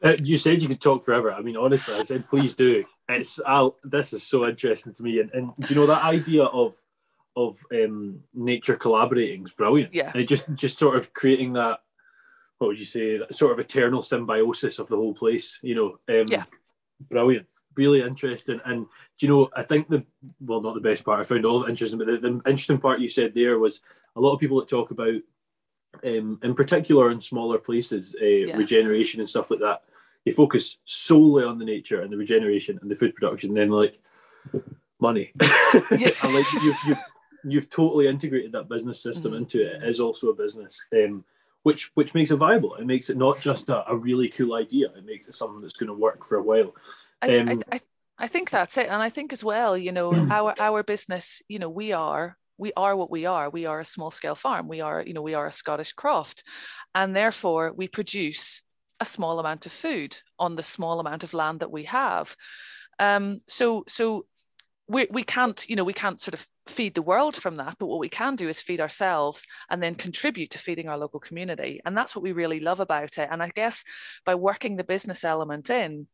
[0.04, 1.32] Uh, you said you could talk forever.
[1.32, 2.86] I mean, honestly, I said please do.
[3.10, 6.44] It's I'll, this is so interesting to me, and, and do you know that idea
[6.44, 6.78] of
[7.36, 9.94] of um, nature collaborating is brilliant.
[9.94, 11.80] Yeah, it just just sort of creating that.
[12.58, 13.18] What would you say?
[13.18, 15.60] That sort of eternal symbiosis of the whole place.
[15.62, 16.20] You know.
[16.20, 16.44] Um, yeah.
[17.10, 17.48] Brilliant.
[17.76, 18.60] Really interesting.
[18.66, 18.86] And
[19.18, 19.50] do you know?
[19.56, 20.04] I think the
[20.42, 21.20] well, not the best part.
[21.20, 23.82] I found all of it interesting, but the, the interesting part you said there was
[24.16, 25.22] a lot of people that talk about,
[26.04, 28.58] um, in particular in smaller places, uh, yeah.
[28.58, 29.84] regeneration and stuff like that.
[30.26, 33.54] They focus solely on the nature and the regeneration and the food production.
[33.54, 34.00] then like
[35.00, 35.32] money.
[35.92, 36.10] Yeah.
[36.24, 36.96] and like you, you
[37.44, 39.44] you've totally integrated that business system mm-hmm.
[39.44, 39.84] into it.
[39.84, 41.24] It is also a business, um,
[41.64, 42.76] which which makes it viable.
[42.76, 44.88] It makes it not just a, a, really cool idea.
[44.96, 46.76] It makes it something that's going to work for a while.
[47.22, 47.82] Um, I, I, I,
[48.18, 51.60] I think that's it, and I think as well, you know, our our business, you
[51.60, 53.50] know, we are we are what we are.
[53.50, 54.68] We are a small scale farm.
[54.68, 56.44] We are, you know, we are a Scottish croft,
[56.94, 58.62] and therefore we produce
[59.00, 62.36] a small amount of food on the small amount of land that we have.
[63.00, 64.26] Um, so so
[64.90, 67.88] we, we can't you know we can't sort of feed the world from that but
[67.88, 71.82] what we can do is feed ourselves and then contribute to feeding our local community.
[71.86, 73.28] And that's what we really love about it.
[73.32, 73.84] And i guess
[74.26, 76.08] by working the business element in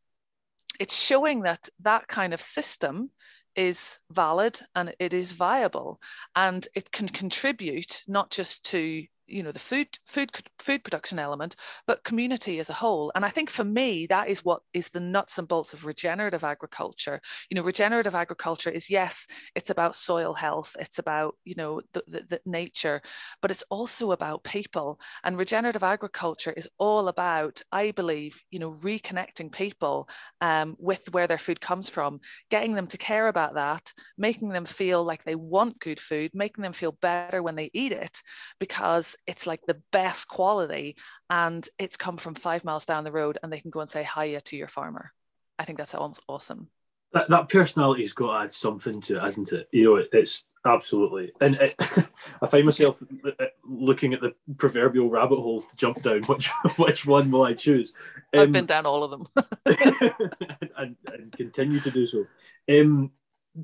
[0.80, 3.12] it's showing that that kind of system
[3.56, 6.00] is valid and it is viable.
[6.36, 11.56] And it can contribute not just to you know the food food food production element
[11.88, 13.12] but community as a whole.
[13.16, 16.44] And i think for me that is what is the nuts and bolts of regenerative
[16.44, 17.22] agriculture.
[17.50, 22.04] You know regenerative agriculture is yes it's about soil health it's about you know the,
[22.08, 23.02] the, the nature
[23.42, 25.00] but it's also about people.
[25.24, 30.10] And regenerative agriculture is all about i believe you know reconnecting people
[30.42, 34.66] um, with where their food comes from getting them to care about that making them
[34.66, 38.22] feel like they want good food making them feel better when they eat it
[38.60, 40.96] because it's like the best quality
[41.30, 44.04] and it's come from five miles down the road and they can go and say
[44.04, 45.12] hiya to your farmer.
[45.58, 46.70] I think that's almost awesome.
[47.14, 49.70] That, that personality's got to add something to it, hasn't it?
[49.72, 51.32] You know, it's absolutely.
[51.40, 51.76] And it,
[52.42, 56.24] I find myself uh, looking at the proverbial rabbit holes to jump down.
[56.28, 57.94] Which which one will I choose?
[58.34, 59.26] Um, I've been down all of them,
[60.78, 62.26] and, and, continue to do so.
[62.70, 63.12] Um,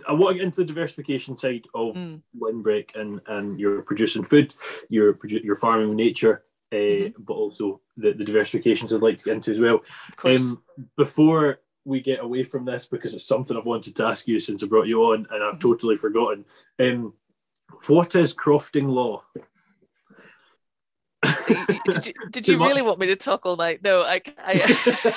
[0.07, 2.21] I want to get into the diversification side of mm.
[2.39, 4.53] Lynbreck and and you're producing food,
[4.89, 7.23] you're produ- you're farming nature, uh, mm-hmm.
[7.23, 9.81] but also the, the diversifications I'd like to get into as well.
[10.23, 10.63] Um,
[10.97, 14.63] before we get away from this, because it's something I've wanted to ask you since
[14.63, 15.59] I brought you on, and I've mm-hmm.
[15.59, 16.45] totally forgotten.
[16.79, 17.13] Um,
[17.87, 19.23] what is crofting law?
[21.23, 23.81] Did you, did you really want me to talk all night?
[23.83, 25.13] No, I, I,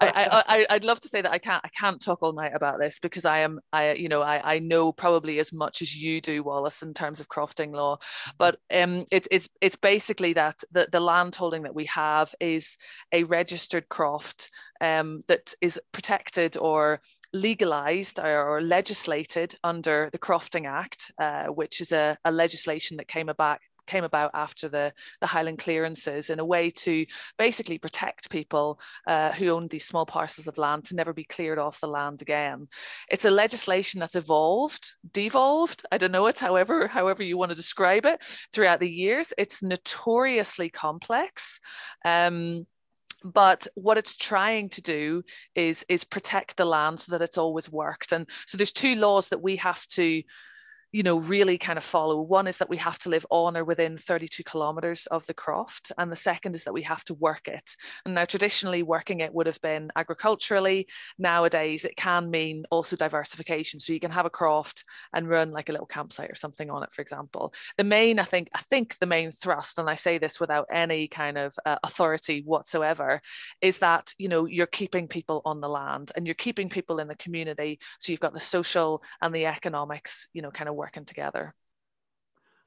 [0.00, 2.78] I, I, would love to say that I can't, I can't talk all night about
[2.78, 6.20] this because I am, I, you know, I, I know probably as much as you
[6.20, 7.98] do, Wallace, in terms of crofting law.
[8.38, 12.76] But um, it's, it's, it's basically that the, the land holding that we have is
[13.12, 17.00] a registered croft um, that is protected or
[17.32, 23.28] legalized or, legislated under the Crofting Act, uh, which is a, a, legislation that came
[23.28, 27.06] about came about after the, the Highland clearances in a way to
[27.38, 31.58] basically protect people uh, who owned these small parcels of land to never be cleared
[31.58, 32.68] off the land again.
[33.10, 37.56] It's a legislation that's evolved, devolved, I don't know it, however, however you want to
[37.56, 39.32] describe it, throughout the years.
[39.38, 41.60] It's notoriously complex.
[42.04, 42.66] Um,
[43.24, 45.22] but what it's trying to do
[45.54, 49.28] is is protect the land so that it's always worked and so there's two laws
[49.28, 50.22] that we have to
[50.92, 52.20] you know, really kind of follow.
[52.20, 55.90] One is that we have to live on or within 32 kilometers of the croft.
[55.96, 57.76] And the second is that we have to work it.
[58.04, 60.86] And now, traditionally, working it would have been agriculturally.
[61.18, 63.80] Nowadays, it can mean also diversification.
[63.80, 66.82] So you can have a croft and run like a little campsite or something on
[66.82, 67.54] it, for example.
[67.78, 71.08] The main, I think, I think the main thrust, and I say this without any
[71.08, 73.22] kind of uh, authority whatsoever,
[73.62, 77.08] is that, you know, you're keeping people on the land and you're keeping people in
[77.08, 77.78] the community.
[77.98, 81.54] So you've got the social and the economics, you know, kind of working together.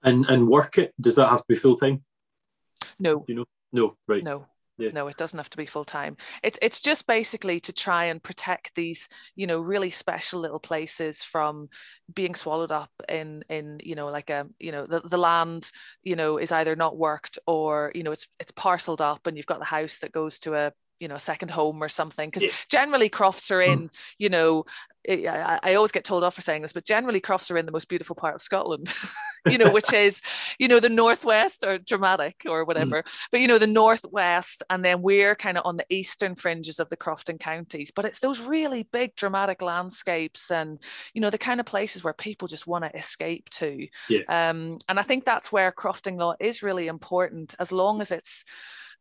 [0.02, 2.04] And and work it does that have to be full time?
[2.98, 3.26] No.
[3.28, 4.24] You know, no, right?
[4.24, 4.48] No.
[4.78, 4.90] Yeah.
[4.94, 6.18] No, it doesn't have to be full time.
[6.44, 11.24] It's it's just basically to try and protect these, you know, really special little places
[11.24, 11.70] from
[12.14, 15.72] being swallowed up in in you know like a you know the, the land
[16.04, 19.54] you know is either not worked or you know it's it's parceled up and you've
[19.54, 22.52] got the house that goes to a you know second home or something because yeah.
[22.70, 23.90] generally crofts are in mm.
[24.18, 24.66] you know
[25.08, 27.72] I, I, always get told off for saying this, but generally crofts are in the
[27.72, 28.94] most beautiful part of Scotland,
[29.46, 30.22] you know, which is,
[30.58, 32.68] you know, the northwest or dramatic or mm.
[32.68, 36.80] whatever, but you know, the northwest, and then we're kind of on the eastern fringes
[36.80, 37.92] of the crofting counties.
[37.96, 40.80] But it's those really big dramatic landscapes and
[41.14, 43.88] you know the kind of places where people just want to escape to.
[44.10, 44.22] Yeah.
[44.28, 48.44] Um, and I think that's where crofting law is really important, as long as it's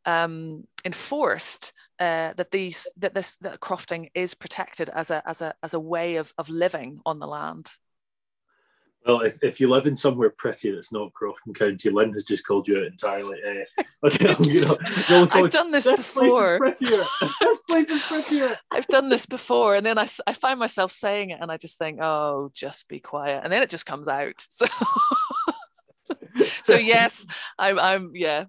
[0.04, 5.54] um, enforced uh, that these that this that crofting is protected as a as a
[5.62, 7.70] as a way of of living on the land.
[9.06, 12.46] Well, if, if you live in somewhere pretty that's not Crofting County, Lynn has just
[12.46, 13.38] called you out entirely.
[13.46, 14.08] Uh,
[14.40, 16.58] you know, I've done this, this before.
[16.58, 17.04] Place is prettier.
[17.40, 18.58] this place is prettier.
[18.70, 21.78] I've done this before, and then I, I find myself saying it, and I just
[21.78, 24.46] think, oh, just be quiet, and then it just comes out.
[24.48, 24.66] So.
[26.64, 27.26] so yes,
[27.58, 27.78] I'm.
[27.78, 28.12] I'm.
[28.14, 28.46] Yeah.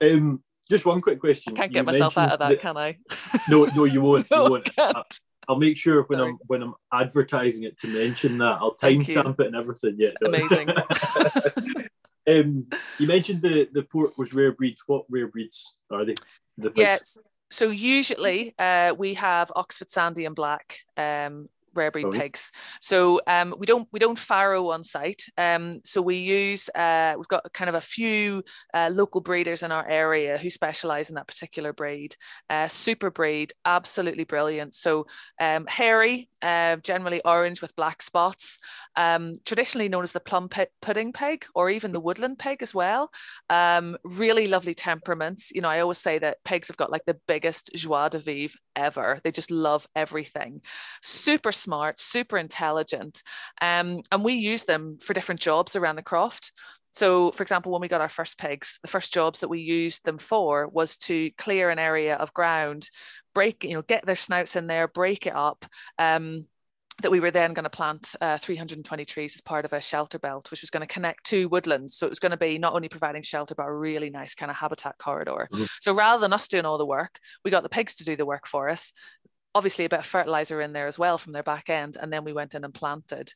[0.00, 1.54] um, just one quick question.
[1.54, 2.98] I can't get you myself out of that, that, can I?
[3.48, 4.28] no, no, you won't.
[4.30, 4.70] no, you won't.
[4.78, 5.02] I,
[5.48, 6.30] will make sure when Sorry.
[6.30, 8.58] I'm when I'm advertising it to mention that.
[8.60, 9.96] I'll timestamp it and everything.
[9.98, 10.28] Yeah, no.
[10.28, 10.70] amazing.
[12.28, 12.66] um,
[12.98, 14.80] you mentioned the the pork was rare breeds.
[14.86, 16.14] What rare breeds are they?
[16.58, 17.18] The yes.
[17.50, 22.18] So usually uh, we have Oxford Sandy and Black um, rare breed Sorry.
[22.18, 22.50] pigs.
[22.80, 25.22] So um, we don't we don't farrow on site.
[25.36, 28.42] Um, so we use uh, we've got kind of a few
[28.74, 32.16] uh, local breeders in our area who specialize in that particular breed.
[32.48, 34.74] Uh, super breed, absolutely brilliant.
[34.74, 35.06] So
[35.40, 38.58] um, hairy, uh, generally orange with black spots,
[38.96, 40.48] um, traditionally known as the plum
[40.80, 43.10] pudding pig or even the woodland pig as well.
[43.50, 45.52] Um, really lovely temperaments.
[45.54, 48.56] You know, I always say that pigs have got like the biggest joie de vivre
[48.74, 49.20] ever.
[49.22, 50.62] They just love everything.
[51.02, 53.22] Super smart, super intelligent.
[53.60, 56.52] Um, and we use them for different jobs around the croft.
[56.92, 60.02] So, for example, when we got our first pigs, the first jobs that we used
[60.06, 62.88] them for was to clear an area of ground,
[63.34, 65.66] break, you know, get their snouts in there, break it up.
[65.98, 66.46] Um,
[67.02, 70.18] that we were then going to plant uh, 320 trees as part of a shelter
[70.18, 71.94] belt, which was going to connect two woodlands.
[71.94, 74.50] So it was going to be not only providing shelter, but a really nice kind
[74.50, 75.48] of habitat corridor.
[75.52, 75.64] Mm-hmm.
[75.80, 78.26] So rather than us doing all the work, we got the pigs to do the
[78.26, 78.92] work for us
[79.56, 82.24] obviously a bit of fertilizer in there as well from their back end and then
[82.24, 83.32] we went in and planted.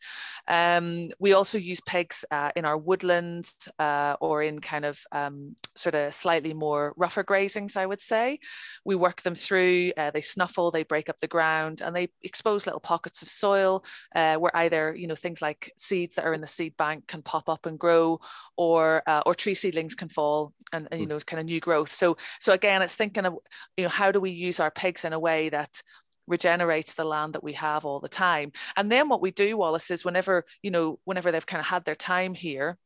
[0.47, 5.57] Um, we also use pigs uh, in our woodlands uh, or in kind of um,
[5.75, 8.39] sort of slightly more rougher grazings i would say.
[8.85, 12.67] We work them through uh, they snuffle they break up the ground and they expose
[12.67, 13.83] little pockets of soil
[14.15, 17.23] uh, where either you know things like seeds that are in the seed bank can
[17.23, 18.21] pop up and grow
[18.59, 21.13] or uh, or tree seedlings can fall and, and you hmm.
[21.13, 21.93] know kind of new growth.
[21.93, 23.37] So so again it's thinking of
[23.77, 25.83] you know how do we use our pigs in a way that
[26.27, 28.53] regenerates the land that we have all the time.
[28.77, 31.85] And then what we do, Wallace, is whenever, you know, whenever they've kind of had
[31.85, 32.79] their time here,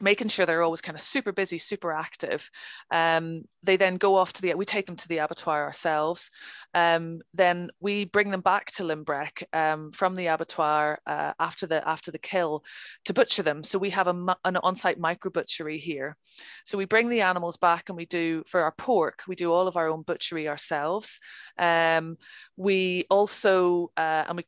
[0.00, 2.50] making sure they're always kind of super busy, super active.
[2.90, 6.30] Um, they then go off to the, we take them to the abattoir ourselves.
[6.74, 11.86] Um, then we bring them back to Lynbreck um, from the abattoir uh, after the
[11.88, 12.64] after the kill
[13.04, 13.62] to butcher them.
[13.62, 16.16] So we have a, an on-site micro butchery here.
[16.64, 19.68] So we bring the animals back and we do for our pork, we do all
[19.68, 21.20] of our own butchery ourselves.
[21.58, 22.18] Um,
[22.56, 24.44] we also uh, and we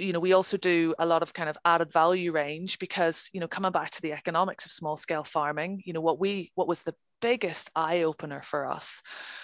[0.00, 3.40] you know we also do a lot of kind of added value range because you
[3.40, 6.68] know coming back to the economics of small scale farming you know what we what
[6.68, 9.02] was the biggest eye opener for us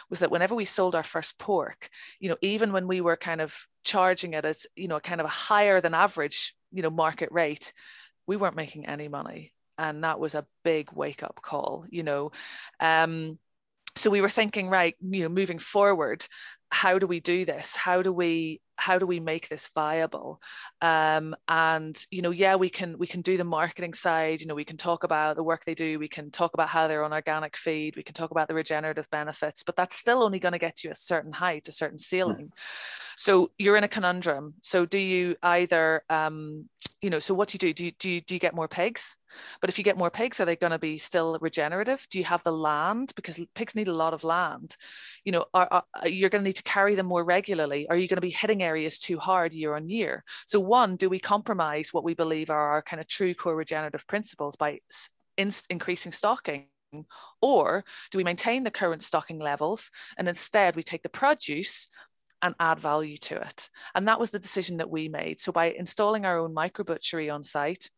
[0.09, 1.91] was that whenever we sold our first pork
[2.21, 5.27] you know even when we were kind of charging it as you know kind of
[5.27, 7.73] a higher than average you know market rate
[8.27, 9.53] we weren't making any money.
[9.79, 12.33] And that was a big wake up call you know.
[12.81, 13.39] Um
[13.95, 16.27] so we were thinking right you know moving forward
[16.71, 17.77] how do we do this?
[17.77, 20.41] How do we how do we make this viable
[20.83, 24.55] um, and you know yeah we can we can do the marketing side you know
[24.55, 27.13] we can talk about the work they do we can talk about how they're on
[27.13, 30.59] organic feed we can talk about the regenerative benefits but that's still only going to
[30.59, 32.51] get you a certain height a certain ceiling
[33.17, 36.69] so you're in a conundrum so do you either um,
[37.01, 38.69] you know so what do you do do you, do you, do you get more
[38.69, 39.17] pigs
[39.61, 42.07] but if you get more pigs, are they going to be still regenerative?
[42.11, 43.13] Do you have the land?
[43.17, 44.77] Because pigs need a lot of land.
[45.25, 47.89] You know, are, are, you're going to need to carry them more regularly.
[47.89, 50.25] Are you going to be hitting areas too hard year on year?
[50.47, 54.07] So, one, do we compromise what we believe are our kind of true core regenerative
[54.07, 54.81] principles by
[55.37, 56.67] in- increasing stocking?
[57.41, 61.89] Or do we maintain the current stocking levels and instead we take the produce
[62.43, 63.71] and add value to it?
[63.95, 65.39] And that was the decision that we made.
[65.39, 67.91] So by installing our own micro butchery on site,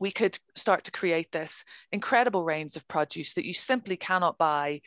[0.00, 4.80] we could start to create this incredible range of produce that you simply cannot buy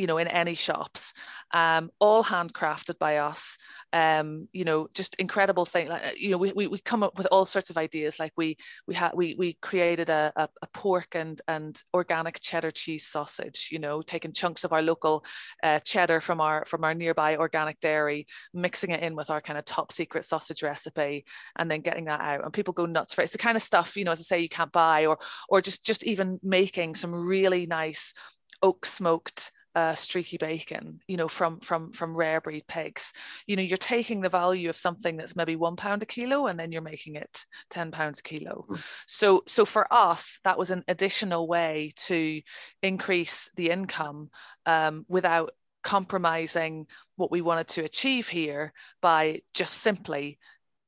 [0.00, 1.12] you know in any shops
[1.52, 3.58] um, all handcrafted by us
[3.92, 7.26] um, you know just incredible thing like you know we, we, we come up with
[7.30, 11.14] all sorts of ideas like we we had we we created a, a, a, pork
[11.14, 15.24] and and organic cheddar cheese sausage you know taking chunks of our local
[15.62, 19.58] uh, cheddar from our from our nearby organic dairy mixing it in with our kind
[19.58, 21.24] of top secret sausage recipe
[21.56, 22.44] and then getting that out.
[22.44, 23.24] And people go nuts for it.
[23.24, 25.60] It's the kind of stuff you know as i say you can't buy or or
[25.60, 28.14] just just even making some really nice
[28.62, 33.12] oak smoked uh, streaky bacon, you know, from from from rare breed pigs.
[33.46, 36.58] You know, you're taking the value of something that's maybe one pound a kilo, and
[36.58, 38.66] then you're making it ten pounds a kilo.
[38.68, 38.80] Mm.
[39.06, 42.42] So so for us, that was an additional way to
[42.82, 44.30] increase the income
[44.66, 45.52] um, without
[45.82, 50.38] compromising what we wanted to achieve here by just simply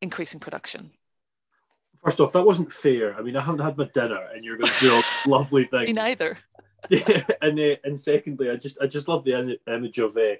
[0.01, 0.91] increasing production.
[2.05, 3.15] First off, that wasn't fair.
[3.17, 5.85] I mean, I haven't had my dinner, and you're going to do a lovely thing.
[5.85, 6.37] Me neither.
[7.43, 10.35] and uh, and secondly, I just I just love the image of uh,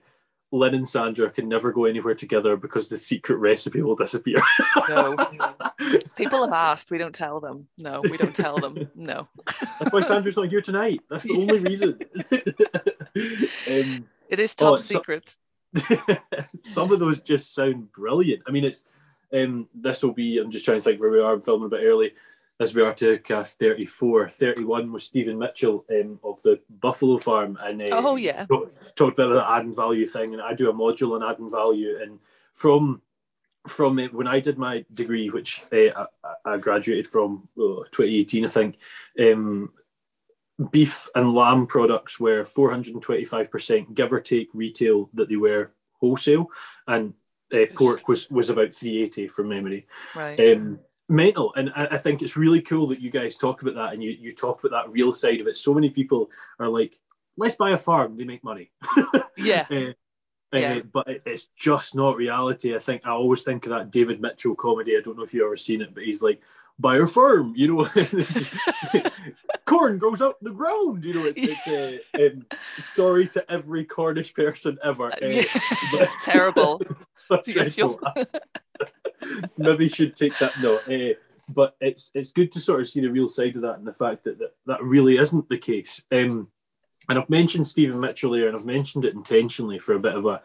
[0.51, 4.41] Lynn and Sandra can never go anywhere together because the secret recipe will disappear.
[4.89, 5.17] no,
[6.17, 6.91] people have asked.
[6.91, 7.69] We don't tell them.
[7.79, 8.91] No, we don't tell them.
[8.95, 9.29] No.
[9.81, 11.01] That's why Sandra's not here tonight.
[11.09, 11.99] That's the only reason.
[13.97, 15.37] um, it is top oh, secret.
[16.61, 18.43] some of those just sound brilliant.
[18.47, 18.85] I mean, it's
[19.33, 20.39] um, this will be.
[20.39, 21.33] I'm just trying to think where we are.
[21.33, 22.13] I'm filming a bit early
[22.63, 27.59] as we are to cast 34 31 with Stephen Mitchell um, of the Buffalo Farm
[27.61, 28.47] and uh, oh yeah.
[28.47, 31.99] talked, talked about the adding value thing and I do a module on adding value
[32.01, 32.21] and
[32.53, 33.03] from
[33.67, 38.49] from it, when I did my degree which uh, I, I, graduated from 2018 I
[38.49, 38.79] think
[39.21, 39.73] um,
[40.71, 46.49] beef and lamb products were 425% give or take retail that they were wholesale
[46.87, 47.15] and
[47.53, 49.87] uh, pork was was about 380 from memory.
[50.15, 50.39] Right.
[50.41, 50.81] Um,
[51.13, 54.11] mental and i think it's really cool that you guys talk about that and you,
[54.11, 56.99] you talk about that real side of it so many people are like
[57.37, 58.71] let's buy a farm they make money
[59.37, 59.93] yeah uh,
[60.59, 60.75] Yeah.
[60.75, 62.75] Uh, but it, it's just not reality.
[62.75, 64.95] I think I always think of that David Mitchell comedy.
[64.97, 66.43] I don't know if you've ever seen it, but he's like,
[66.79, 67.89] buy a farm, you know,
[69.65, 71.25] corn grows out the ground, you know.
[71.25, 72.45] It's, it's a um,
[72.77, 75.11] sorry to every Cornish person ever.
[75.11, 75.43] Uh,
[75.93, 76.83] but- Terrible.
[78.85, 79.65] That's To your dreadful.
[79.65, 80.83] Maybe should take that note.
[80.89, 81.15] Uh,
[81.49, 83.93] but it's it's good to sort of see the real side of that and the
[83.93, 86.03] fact that that, that really isn't the case.
[86.13, 86.49] Um,
[87.09, 90.25] and I've mentioned Stephen Mitchell here, and I've mentioned it intentionally for a bit of
[90.25, 90.41] a,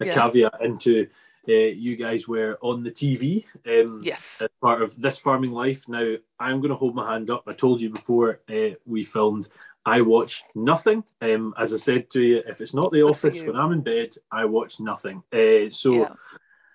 [0.00, 0.14] a Yeah.
[0.14, 1.08] caveat into
[1.48, 3.44] uh, you guys were on the TV.
[3.66, 4.40] Um, Yes.
[4.42, 5.88] as part of this farming life.
[5.88, 7.42] Now, I'm going to hold my hand up.
[7.46, 9.48] I told you before uh, we filmed,
[9.84, 11.04] I watch nothing.
[11.20, 14.14] Um, as I said to you, if it's not The Office, when I'm in bed,
[14.30, 15.22] I watch nothing.
[15.32, 16.14] Uh, so Yeah.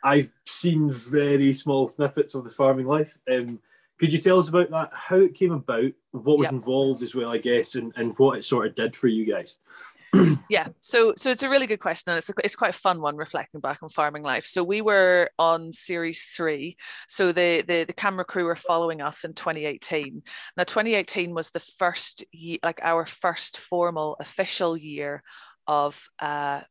[0.04, 3.18] I've seen very small snippets of the farming life.
[3.32, 3.60] Um,
[4.00, 4.90] could you tell us about that?
[4.94, 6.54] How it came about, what was Yep.
[6.54, 9.58] involved as well, I guess, and, and what it sort of did for you guys?
[10.50, 13.00] Yeah, so so it's a really good question, and it's a, it's quite a fun
[13.00, 14.46] one reflecting back on farming life.
[14.46, 16.76] So we were on series three,
[17.08, 20.22] so the the, the camera crew were following us in 2018.
[20.58, 25.24] Now 2018 was the first ye- like our first formal official year
[25.68, 26.62] of uh,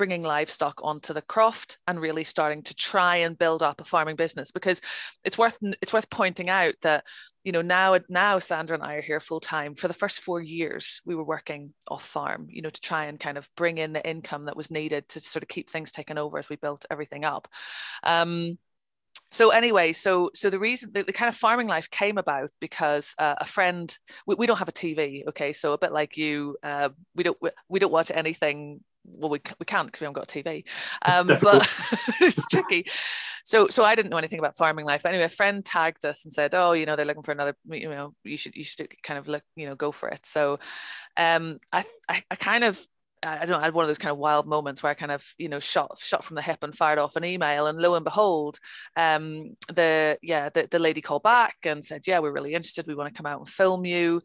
[0.00, 4.16] bringing livestock onto the croft and really starting to try and build up a farming
[4.16, 4.80] business because
[5.24, 7.04] it's worth it's worth pointing out that
[7.44, 10.40] you know now now Sandra and I are here full time for the first 4
[10.40, 13.92] years we were working off farm you know to try and kind of bring in
[13.92, 16.86] the income that was needed to sort of keep things taken over as we built
[16.90, 17.46] everything up.
[18.02, 18.56] Um
[19.30, 23.14] so anyway so so the reason the, the kind of farming life came about because
[23.18, 25.52] uh, a friend we, we don't have a tv okay?
[25.52, 29.40] So a bit like you uh, we don't we, we don't watch anything well we,
[29.58, 30.64] we can't because we haven't got a tv
[31.06, 31.60] um, difficult.
[31.60, 32.86] but it's tricky.
[33.44, 35.06] So so i didn't know anything about farming life.
[35.06, 37.88] Anyway a friend tagged us and said oh you know they're looking for another you
[37.88, 40.24] know you should you should kind of look you know go for it.
[40.26, 40.58] So
[41.16, 42.80] um i i, I kind of
[43.22, 45.12] I don't know, I had one of those kind of wild moments where I kind
[45.12, 47.94] of, you know, shot shot from the hip and fired off an email, and lo
[47.94, 48.58] and behold,
[48.96, 52.86] um, the yeah, the, the lady called back and said, yeah, we're really interested.
[52.86, 54.22] We want to come out and film you,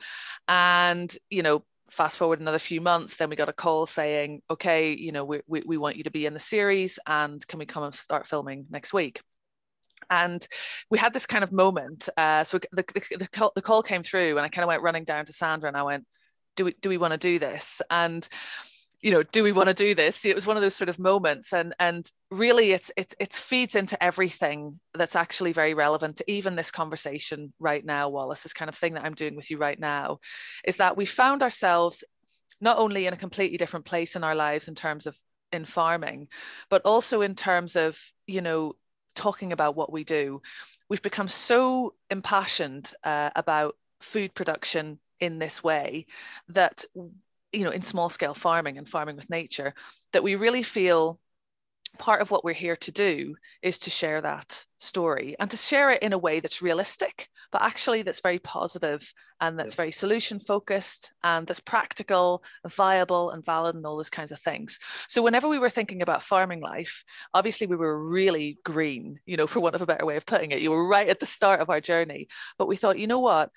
[0.48, 4.94] and you know, fast forward another few months, then we got a call saying, okay,
[4.94, 7.66] you know, we we, we want you to be in the series, and can we
[7.66, 9.22] come and start filming next week?
[10.10, 10.46] And
[10.90, 12.10] we had this kind of moment.
[12.16, 14.84] Uh, so the, the, the, call, the call came through, and I kind of went
[14.84, 16.06] running down to Sandra, and I went,
[16.56, 18.28] "Do we do we want to do this?" And
[19.06, 20.26] you know do we want to do this?
[20.26, 23.76] It was one of those sort of moments and and really it's it's it feeds
[23.76, 28.68] into everything that's actually very relevant to even this conversation right now wallace this kind
[28.68, 30.20] of thing that i'm doing with you right now
[30.66, 32.04] is that we found ourselves
[32.60, 35.16] not only in a completely different place in our lives in terms of
[35.52, 36.28] in farming
[36.70, 38.74] but also in terms of you know
[39.16, 40.42] talking about what we do.
[40.90, 46.06] We've become so impassioned uh, about food production in this way
[46.50, 46.86] that
[47.56, 49.74] you know in small scale farming and farming with nature
[50.14, 51.20] that we really feel
[51.98, 55.92] part of what we're here to do is to share that story and to share
[55.92, 60.40] it in a way that's realistic but actually that's very positive and that's very solution
[60.40, 64.80] focused and that's practical viable and valid and all those kinds of things.
[65.08, 67.04] So whenever we were thinking about farming life
[67.34, 70.52] obviously we were really green you know for want of a better way of putting
[70.52, 70.62] it.
[70.62, 72.28] You were right at the start of our journey
[72.58, 73.52] but we thought you know what?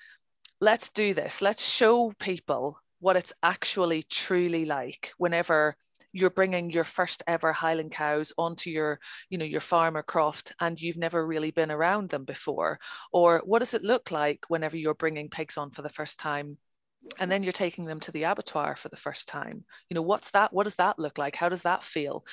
[0.61, 1.41] Let's do this.
[1.41, 5.75] Let's show people what it's actually truly like whenever
[6.11, 10.53] you're bringing your first ever highland cows onto your you know your farm or croft
[10.59, 12.79] and you've never really been around them before?
[13.11, 16.53] Or what does it look like whenever you're bringing pigs on for the first time
[17.17, 19.65] and then you're taking them to the abattoir for the first time?
[19.89, 21.35] You know what's that what does that look like?
[21.35, 22.25] How does that feel?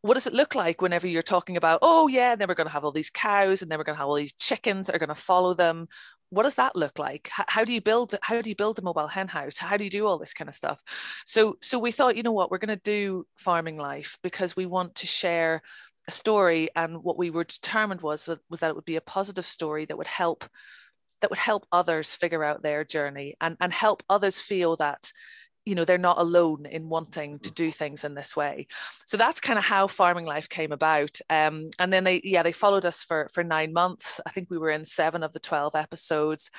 [0.00, 2.68] What does it look like whenever you're talking about oh yeah and then we're going
[2.68, 4.96] to have all these cows and then we're going to have all these chickens that
[4.96, 5.88] are going to follow them
[6.30, 7.30] what does that look like?
[7.30, 9.90] How, do you build how do you build a mobile hen house how do you
[9.90, 10.82] do all this kind of stuff?
[11.24, 12.50] So so we thought you know what?
[12.50, 15.62] We're going to do farming life because we want to share
[16.06, 16.68] a story.
[16.74, 19.98] And what we were determined was was that it would be a positive story that
[19.98, 20.44] would help
[21.20, 25.12] that would help others figure out their journey and and help others feel that
[25.68, 28.66] you know they're not alone in wanting to do things in this way.
[29.04, 31.20] So that's kind of how farming life came about.
[31.28, 34.18] Um, and then they yeah they followed us for for nine months.
[34.26, 36.50] I think we were in seven of the 12 episodes.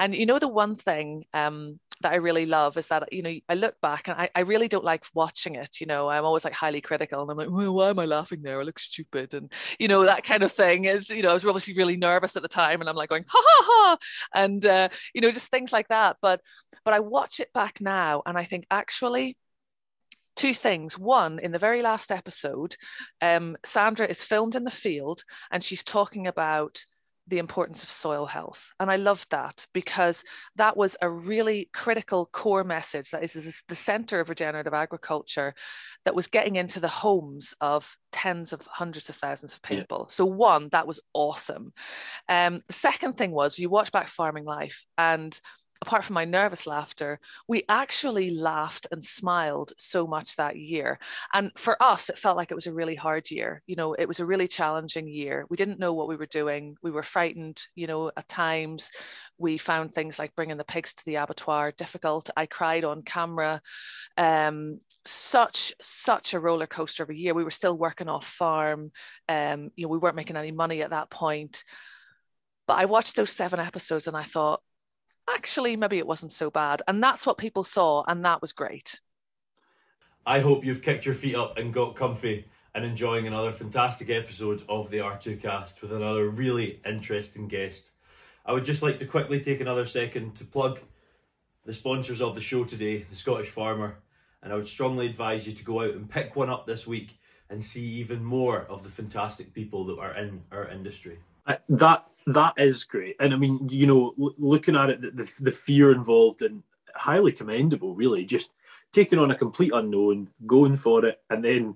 [0.00, 3.34] And you know the one thing um, that I really love is that you know
[3.48, 6.44] I look back and I, I really don't like watching it you know I'm always
[6.44, 8.60] like highly critical and I'm like well, why am I laughing there?
[8.60, 11.46] I look stupid and you know that kind of thing is you know I was
[11.46, 13.96] obviously really nervous at the time and I'm like going ha ha ha
[14.34, 16.40] and uh, you know just things like that but
[16.84, 19.36] but I watch it back now and I think actually
[20.36, 20.98] two things.
[20.98, 22.76] One in the very last episode
[23.22, 26.84] um, Sandra is filmed in the field and she's talking about
[27.26, 28.72] the importance of soil health.
[28.78, 30.24] And I loved that because
[30.56, 35.54] that was a really critical core message that is the center of regenerative agriculture
[36.04, 40.06] that was getting into the homes of tens of hundreds of thousands of people.
[40.08, 40.12] Yeah.
[40.12, 41.72] So, one, that was awesome.
[42.28, 45.38] Um, the second thing was you watch back Farming Life and
[45.86, 50.98] apart from my nervous laughter, we actually laughed and smiled so much that year.
[51.34, 53.62] And for us, it felt like it was a really hard year.
[53.66, 55.44] You know, it was a really challenging year.
[55.50, 56.76] We didn't know what we were doing.
[56.82, 58.90] We were frightened, you know, at times.
[59.36, 62.30] We found things like bringing the pigs to the abattoir difficult.
[62.34, 63.60] I cried on camera.
[64.16, 67.34] Um, such, such a roller coaster of a year.
[67.34, 68.90] We were still working off farm.
[69.28, 71.62] Um, you know, we weren't making any money at that point.
[72.66, 74.62] But I watched those seven episodes and I thought,
[75.28, 76.82] actually, maybe it wasn't so bad.
[76.86, 79.00] And that's what people saw, and that was great.
[80.26, 84.62] I hope you've kicked your feet up and got comfy and enjoying another fantastic episode
[84.68, 87.90] of the R2Kast with another really interesting guest.
[88.44, 90.80] I would just like to quickly take another second to plug
[91.64, 93.98] the sponsors of the show today, the Scottish Farmer,
[94.42, 97.18] and I would strongly advise you to go out and pick one up this week
[97.48, 101.18] and see even more of the fantastic people that are in our industry.
[101.68, 105.92] that that is great, and I mean, you know, looking at it, the, the fear
[105.92, 106.62] involved and
[106.94, 108.24] highly commendable, really.
[108.24, 108.50] Just
[108.92, 111.72] taking on a complete unknown, going for it, and then,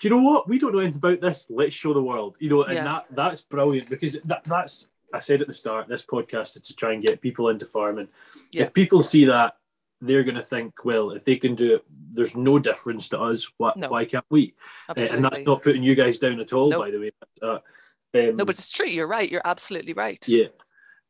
[0.00, 0.48] do you know what?
[0.48, 1.46] We don't know anything about this.
[1.50, 2.36] Let's show the world.
[2.40, 2.84] You know, and yeah.
[2.84, 6.76] that that's brilliant because that that's I said at the start, this podcast is to
[6.76, 8.08] try and get people into farming.
[8.52, 8.62] Yeah.
[8.64, 9.56] If people see that,
[10.00, 13.48] they're going to think, well, if they can do it, there's no difference to us.
[13.56, 13.88] Why, no.
[13.88, 14.54] why can't we?
[14.88, 16.80] Uh, and that's not putting you guys down at all, nope.
[16.80, 17.10] by the way.
[17.40, 17.58] Uh,
[18.14, 18.86] um, no, but it's true.
[18.86, 19.30] You're right.
[19.30, 20.22] You're absolutely right.
[20.26, 20.48] Yeah,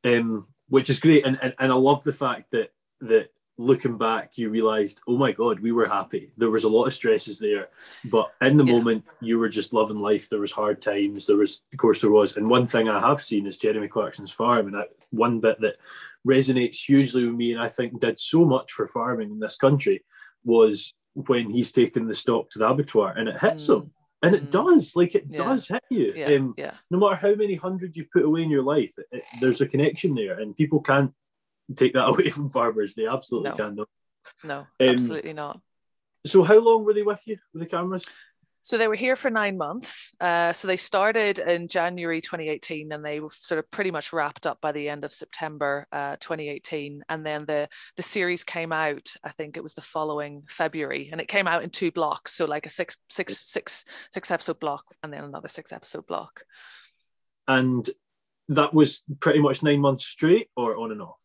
[0.05, 4.37] um, which is great, and, and and I love the fact that that looking back,
[4.37, 6.33] you realised, oh my god, we were happy.
[6.37, 7.69] There was a lot of stresses there,
[8.05, 8.73] but in the yeah.
[8.73, 10.29] moment, you were just loving life.
[10.29, 11.27] There was hard times.
[11.27, 12.37] There was, of course, there was.
[12.37, 15.77] And one thing I have seen is Jeremy Clarkson's farm, and that one bit that
[16.27, 20.05] resonates hugely with me, and I think did so much for farming in this country,
[20.45, 23.77] was when he's taken the stock to the abattoir, and it hits mm.
[23.77, 23.91] him
[24.25, 24.51] and it mm.
[24.51, 25.39] does like it yeah.
[25.39, 26.27] does hit you yeah.
[26.27, 26.75] Um, yeah.
[26.91, 29.69] no matter how many hundreds you've put away in your life it, it, there's a
[29.69, 31.13] connection there and people can't
[31.77, 33.57] take that away from farmers they absolutely no.
[33.57, 33.89] can not
[34.45, 35.61] no um, absolutely not
[36.27, 38.07] so how long were they with you with the cameras
[38.65, 40.15] so they were here for nine months.
[40.19, 44.47] Uh, so they started in January 2018 and they were sort of pretty much wrapped
[44.47, 47.05] up by the end of September uh, 2018.
[47.11, 51.21] And then the, the series came out, I think it was the following February, and
[51.21, 52.33] it came out in two blocks.
[52.33, 56.45] So like a six, six, six, six episode block and then another six episode block.
[57.47, 57.87] And
[58.49, 61.21] that was pretty much nine months straight or on and off?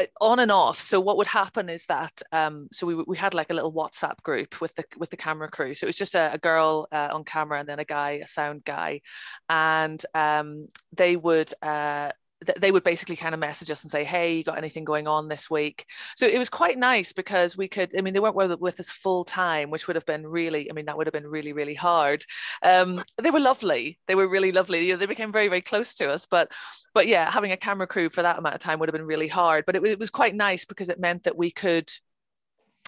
[0.00, 0.80] Uh, on and off.
[0.80, 4.20] So what would happen is that um so we, we had like a little whatsapp
[4.24, 5.72] group with the with the camera crew.
[5.74, 8.26] So it was just a, a girl uh, on camera and then a guy a
[8.26, 9.02] sound guy.
[9.48, 12.10] And um they would uh
[12.58, 15.28] they would basically kind of message us and say, "Hey, you got anything going on
[15.28, 15.86] this week?"
[16.16, 17.96] So it was quite nice because we could.
[17.96, 20.70] I mean, they weren't with, with us full time, which would have been really.
[20.70, 22.24] I mean, that would have been really, really hard.
[22.62, 23.98] Um, they were lovely.
[24.06, 24.86] They were really lovely.
[24.86, 26.26] You know, they became very, very close to us.
[26.26, 26.52] But,
[26.94, 29.28] but yeah, having a camera crew for that amount of time would have been really
[29.28, 29.64] hard.
[29.66, 31.90] But it, it was quite nice because it meant that we could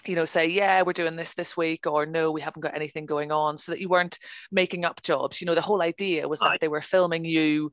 [0.05, 3.05] you know say yeah we're doing this this week or no we haven't got anything
[3.05, 4.19] going on so that you weren't
[4.51, 7.71] making up jobs you know the whole idea was that they were filming you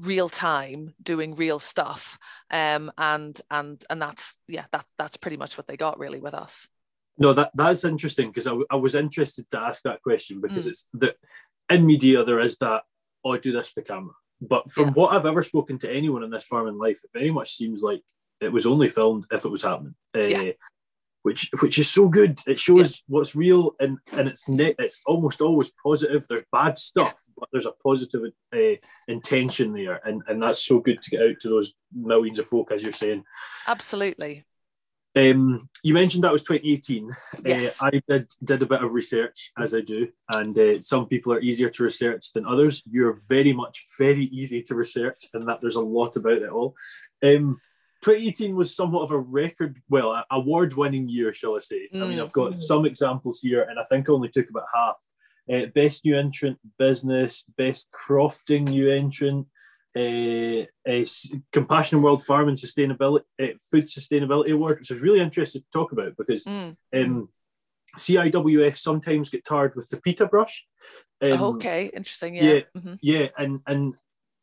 [0.00, 2.18] real time doing real stuff
[2.50, 6.34] um and and and that's yeah that's that's pretty much what they got really with
[6.34, 6.68] us
[7.18, 10.70] no that that's interesting because I, I was interested to ask that question because mm.
[10.70, 11.16] it's that
[11.68, 12.82] in media there is that
[13.24, 14.92] oh I do this for the camera but from yeah.
[14.92, 18.02] what I've ever spoken to anyone in this Farming Life it very much seems like
[18.40, 20.52] it was only filmed if it was happening uh, yeah
[21.22, 22.40] which which is so good.
[22.46, 23.16] It shows yeah.
[23.16, 24.76] what's real and and it's net.
[24.78, 26.26] It's almost always positive.
[26.26, 28.22] There's bad stuff, but there's a positive
[28.54, 28.76] uh,
[29.08, 32.72] intention there, and and that's so good to get out to those millions of folk,
[32.72, 33.24] as you're saying.
[33.66, 34.44] Absolutely.
[35.16, 37.10] Um, you mentioned that was 2018.
[37.44, 37.82] Yes.
[37.82, 41.32] Uh, I did did a bit of research as I do, and uh, some people
[41.32, 42.82] are easier to research than others.
[42.88, 46.76] You're very much very easy to research, and that there's a lot about it all.
[47.22, 47.60] Um,
[48.02, 51.88] 2018 was somewhat of a record, well, award winning year, shall I say.
[51.94, 52.02] Mm.
[52.02, 52.56] I mean, I've got mm.
[52.56, 54.96] some examples here, and I think I only took about half.
[55.52, 59.46] Uh, best new entrant business, best crofting new entrant,
[59.96, 61.06] uh, a
[61.52, 65.70] Compassion World Farm and Sustainability uh, Food Sustainability Award, which I was really interested to
[65.72, 66.76] talk about because mm.
[66.94, 67.28] um,
[67.98, 70.64] CIWF sometimes get tarred with the PETA brush.
[71.20, 72.36] Um, oh, okay, interesting.
[72.36, 72.94] Yeah, yeah, mm-hmm.
[73.02, 73.94] yeah, and and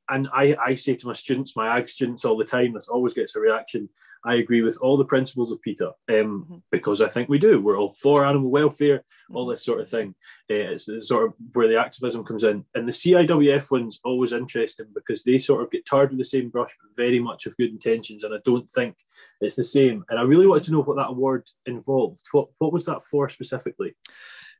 [0.09, 3.13] and I, I say to my students, my ag students all the time, this always
[3.13, 3.89] gets a reaction.
[4.25, 6.55] I agree with all the principles of PETA um, mm-hmm.
[6.71, 7.61] because I think we do.
[7.61, 9.51] We're all for animal welfare, all mm-hmm.
[9.51, 10.15] this sort of thing.
[10.49, 12.65] Uh, it's, it's, sort of where the activism comes in.
[12.75, 16.49] And the CIWF one's always interesting because they sort of get tarred with the same
[16.49, 18.23] brush, but very much of good intentions.
[18.23, 18.97] And I don't think
[19.39, 20.03] it's the same.
[20.09, 22.23] And I really wanted to know what that award involved.
[22.31, 23.95] What, what was that for specifically?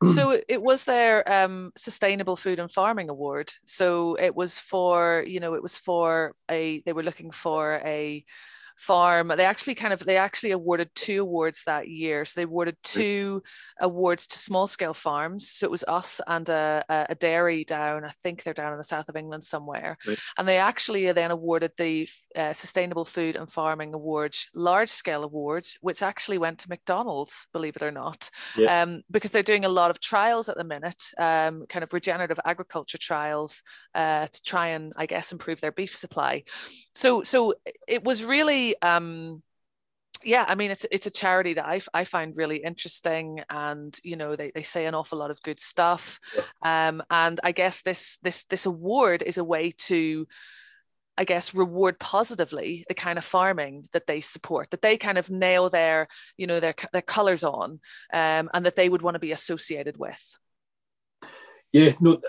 [0.03, 3.51] So it was their um, sustainable food and farming award.
[3.65, 8.23] So it was for you know it was for a they were looking for a
[8.77, 9.31] farm.
[9.35, 12.23] They actually kind of they actually awarded two awards that year.
[12.25, 13.43] So they awarded two
[13.79, 15.49] awards to small scale farms.
[15.49, 18.05] So it was us and a, a dairy down.
[18.05, 19.97] I think they're down in the south of England somewhere.
[20.07, 20.19] Right.
[20.37, 25.77] And they actually then awarded the uh, Sustainable Food and Farming Awards, large scale awards,
[25.81, 28.71] which actually went to McDonald's, believe it or not, yes.
[28.71, 32.39] um, because they're doing a lot of trials at the minute, um, kind of regenerative
[32.45, 33.63] agriculture trials
[33.95, 36.43] uh, to try and I guess improve their beef supply.
[36.93, 37.55] So so
[37.87, 39.41] it was really um,
[40.23, 44.15] yeah, I mean, it's it's a charity that I, I find really interesting, and you
[44.15, 46.19] know, they, they say an awful lot of good stuff.
[46.35, 46.87] Yeah.
[46.89, 50.27] Um, and I guess this this this award is a way to,
[51.17, 55.29] I guess, reward positively the kind of farming that they support, that they kind of
[55.29, 57.79] nail their you know their their colors on,
[58.13, 60.37] um, and that they would want to be associated with.
[61.71, 62.19] Yeah, no,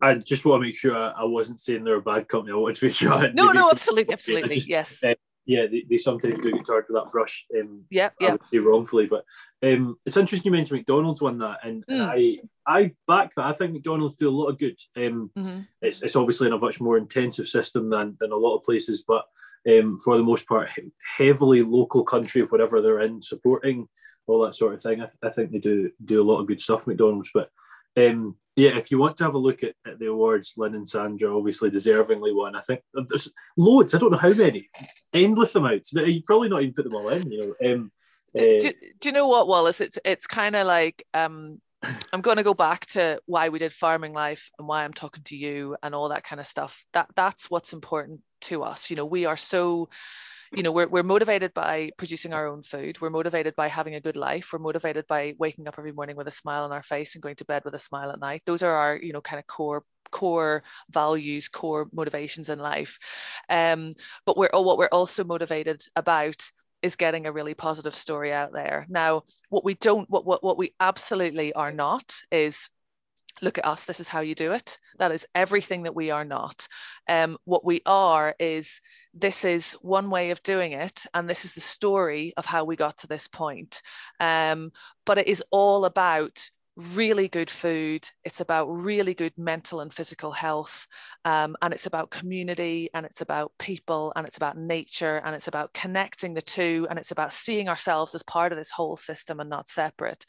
[0.00, 2.52] I just want to make sure I wasn't saying they're a bad company.
[2.52, 3.32] I wanted to make sure.
[3.32, 5.04] no, no, absolutely, absolutely, just, yes.
[5.04, 5.14] Uh,
[5.46, 7.46] yeah, they, they sometimes do get tarred with that brush.
[7.58, 8.36] Um, yeah, yeah.
[8.52, 9.24] wrongfully, but
[9.62, 12.00] um, it's interesting you mentioned McDonald's won that, and, mm.
[12.00, 13.46] I I back that.
[13.46, 14.78] I think McDonald's do a lot of good.
[14.96, 15.60] Um, mm-hmm.
[15.82, 19.04] it's, it's obviously in a much more intensive system than than a lot of places,
[19.06, 19.24] but
[19.68, 20.70] um, for the most part,
[21.16, 23.88] heavily local country, whatever they're in, supporting
[24.26, 25.00] all that sort of thing.
[25.00, 27.30] I, th- I think they do do a lot of good stuff, McDonald's.
[27.32, 27.50] But
[27.96, 30.88] um, yeah, if you want to have a look at, at, the awards, Lynn and
[30.88, 32.54] Sandra obviously deservingly won.
[32.54, 33.94] I think there's loads.
[33.94, 34.68] I don't know how many,
[35.12, 35.90] endless amounts.
[35.90, 37.30] But you probably not even put them all in.
[37.30, 37.72] You know.
[37.72, 37.92] Um,
[38.34, 39.80] do, uh, do, do, you know what, Wallace?
[39.80, 41.60] It's it's kind of like um,
[42.12, 45.24] I'm going to go back to why we did farming life and why I'm talking
[45.24, 46.84] to you and all that kind of stuff.
[46.92, 48.88] That that's what's important to us.
[48.88, 49.88] You know, we are so
[50.54, 53.00] you know we're, we're motivated by producing our own food.
[53.00, 54.52] We're motivated by having a good life.
[54.52, 57.36] We're motivated by waking up every morning with a smile on our face and going
[57.36, 58.42] to bed with a smile at night.
[58.46, 62.98] Those are our you know kind of core core values core motivations in life.
[63.48, 63.94] Um,
[64.24, 66.50] but we're what we're also motivated about
[66.82, 68.86] is getting a really positive story out there.
[68.88, 72.70] Now what we don't what what, what we absolutely are not is
[73.42, 74.78] look at us this is how you do it.
[74.98, 76.68] That is everything that we are not.
[77.08, 78.80] Um, what we are is
[79.14, 82.76] this is one way of doing it and this is the story of how we
[82.76, 83.80] got to this point.
[84.20, 84.72] Um,
[85.06, 90.32] but it is all about really good food it's about really good mental and physical
[90.32, 90.88] health
[91.24, 95.46] um, and it's about community and it's about people and it's about nature and it's
[95.46, 99.38] about connecting the two and it's about seeing ourselves as part of this whole system
[99.38, 100.24] and not separate.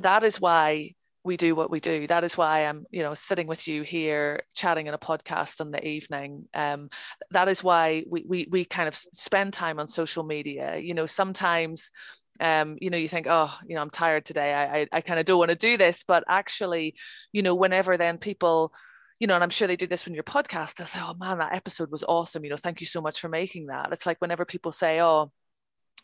[0.00, 0.94] That is why
[1.24, 2.06] we do what we do.
[2.06, 5.70] That is why I'm, you know, sitting with you here chatting in a podcast in
[5.70, 6.48] the evening.
[6.52, 6.90] Um,
[7.30, 10.76] that is why we, we we kind of spend time on social media.
[10.76, 11.90] You know, sometimes
[12.40, 14.52] um, you know, you think, oh, you know, I'm tired today.
[14.52, 16.94] I I, I kind of don't want to do this, but actually,
[17.32, 18.72] you know, whenever then people
[19.20, 21.38] you know, and I'm sure they do this when your podcast, they say, oh man,
[21.38, 22.44] that episode was awesome.
[22.44, 23.92] You know, thank you so much for making that.
[23.92, 25.30] It's like whenever people say, oh,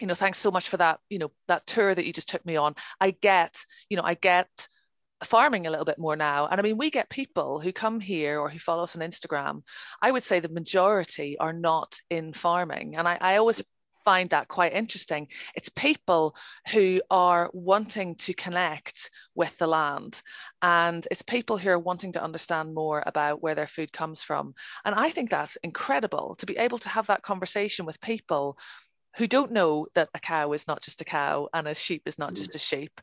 [0.01, 2.47] you know, thanks so much for that, you know, that tour that you just took
[2.47, 2.75] me on.
[3.01, 3.57] I get,
[3.89, 4.49] you know, I get
[5.25, 6.47] farming a little bit more now.
[6.47, 9.63] And I mean, we get people who come here or who follow us on Instagram.
[10.01, 12.97] I would say the majority are not in farming.
[12.97, 13.63] And I, I always
[14.05, 15.29] find that quite interesting.
[15.55, 16.35] It's people
[16.73, 20.23] who are wanting to connect with the land,
[20.63, 24.55] and it's people who are wanting to understand more about where their food comes from.
[24.85, 28.59] And I think that's incredible to be able to have that conversation with people
[29.17, 32.19] who don't know that a cow is not just a cow and a sheep is
[32.19, 33.01] not just a sheep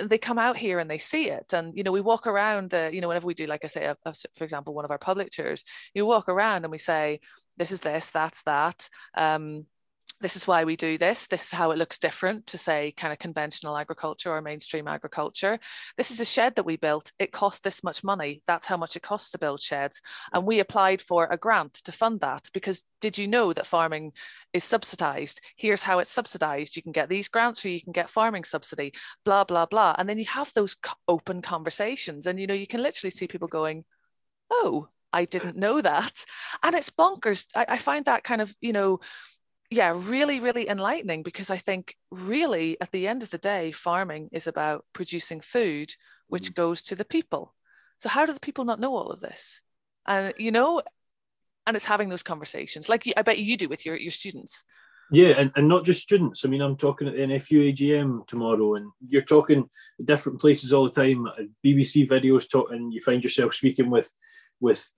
[0.00, 1.52] they come out here and they see it.
[1.52, 3.84] And you know we walk around the you know whenever we do like i say
[3.84, 7.20] a, a, for example one of our public tours you walk around and we say
[7.56, 8.88] this is this that's that.
[9.14, 9.66] Um,
[10.20, 11.26] this is why we do this.
[11.26, 15.58] This is how it looks different to say kind of conventional agriculture or mainstream agriculture.
[15.96, 17.12] This is a shed that we built.
[17.18, 18.42] It cost this much money.
[18.46, 20.02] That's how much it costs to build sheds.
[20.32, 24.12] And we applied for a grant to fund that because did you know that farming
[24.52, 25.40] is subsidized?
[25.56, 26.76] Here's how it's subsidized.
[26.76, 28.92] You can get these grants or you can get farming subsidy,
[29.24, 29.94] blah, blah, blah.
[29.98, 30.76] And then you have those
[31.08, 33.84] open conversations and, you know, you can literally see people going,
[34.50, 36.24] oh, I didn't know that.
[36.62, 37.46] And it's bonkers.
[37.54, 39.00] I, I find that kind of, you know,
[39.70, 44.28] yeah, really, really enlightening because I think really at the end of the day, farming
[44.32, 45.94] is about producing food
[46.30, 46.54] which mm.
[46.54, 47.54] goes to the people.
[47.98, 49.60] So how do the people not know all of this?
[50.06, 50.82] And you know,
[51.66, 54.64] and it's having those conversations like I bet you do with your, your students.
[55.12, 56.44] Yeah, and, and not just students.
[56.44, 59.68] I mean, I'm talking at the NFU AGM tomorrow, and you're talking
[60.04, 61.26] different places all the time.
[61.66, 64.10] BBC videos talk, and you find yourself speaking with
[64.60, 64.88] with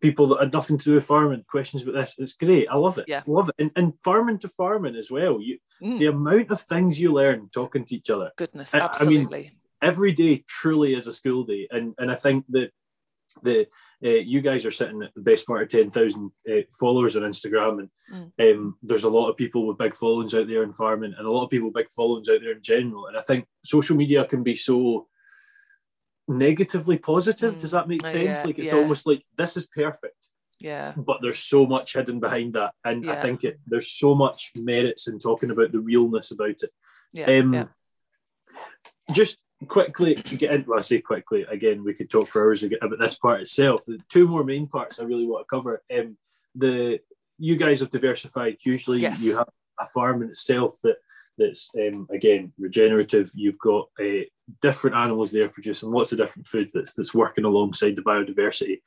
[0.00, 1.44] people that had nothing to do with farming.
[1.48, 2.68] Questions about this, it's great.
[2.68, 3.06] I love it.
[3.08, 3.54] Yeah, love it.
[3.58, 5.40] And, and farming to farming as well.
[5.40, 5.98] You mm.
[5.98, 8.30] the amount of things you learn talking to each other.
[8.36, 9.38] Goodness, absolutely.
[9.38, 9.52] I mean,
[9.82, 12.70] every day truly is a school day, and and I think that
[13.42, 13.66] the
[14.04, 17.78] uh, you guys are sitting at the best part of 10,000 uh, followers on Instagram
[17.78, 17.90] and
[18.38, 18.54] mm.
[18.54, 21.30] um, there's a lot of people with big followings out there in farming and a
[21.30, 24.24] lot of people with big followings out there in general and I think social media
[24.26, 25.06] can be so
[26.28, 27.60] negatively positive mm.
[27.60, 28.78] does that make oh, sense yeah, like it's yeah.
[28.78, 30.28] almost like this is perfect
[30.60, 33.12] yeah but there's so much hidden behind that and yeah.
[33.12, 36.70] I think it there's so much merits in talking about the realness about it
[37.12, 37.68] yeah, um,
[39.10, 42.98] just quickly get into well, I say quickly again we could talk for hours about
[42.98, 46.16] this part itself the two more main parts I really want to cover um
[46.54, 47.00] the
[47.38, 49.22] you guys have diversified hugely yes.
[49.22, 49.48] you have
[49.80, 50.96] a farm in itself that
[51.38, 53.30] that's um, again regenerative.
[53.34, 54.24] You've got uh,
[54.60, 58.80] different animals there producing lots of different food that's that's working alongside the biodiversity.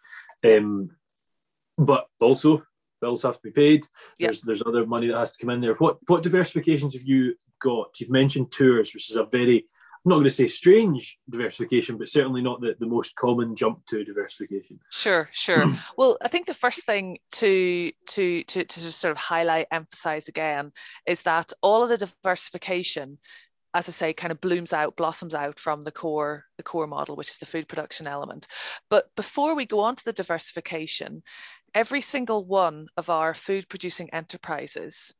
[0.45, 0.91] Um,
[1.77, 2.63] but also
[3.01, 3.85] bills have to be paid.
[4.19, 4.29] Yep.
[4.29, 5.73] there's there's other money that has to come in there.
[5.75, 7.99] What what diversifications have you got?
[7.99, 9.65] You've mentioned tours which is a very
[10.05, 13.87] I'm not going to say strange diversification, but certainly not the, the most common jump
[13.87, 14.79] to diversification.
[14.91, 15.65] Sure, sure.
[15.97, 20.73] well, I think the first thing to, to to to sort of highlight, emphasize again,
[21.07, 23.17] is that all of the diversification,
[23.73, 27.15] as I say, kind of blooms out, blossoms out from the core the core model,
[27.15, 28.45] which is the food production element.
[28.91, 31.23] But before we go on to the diversification,
[31.73, 35.15] every single one of our food producing enterprises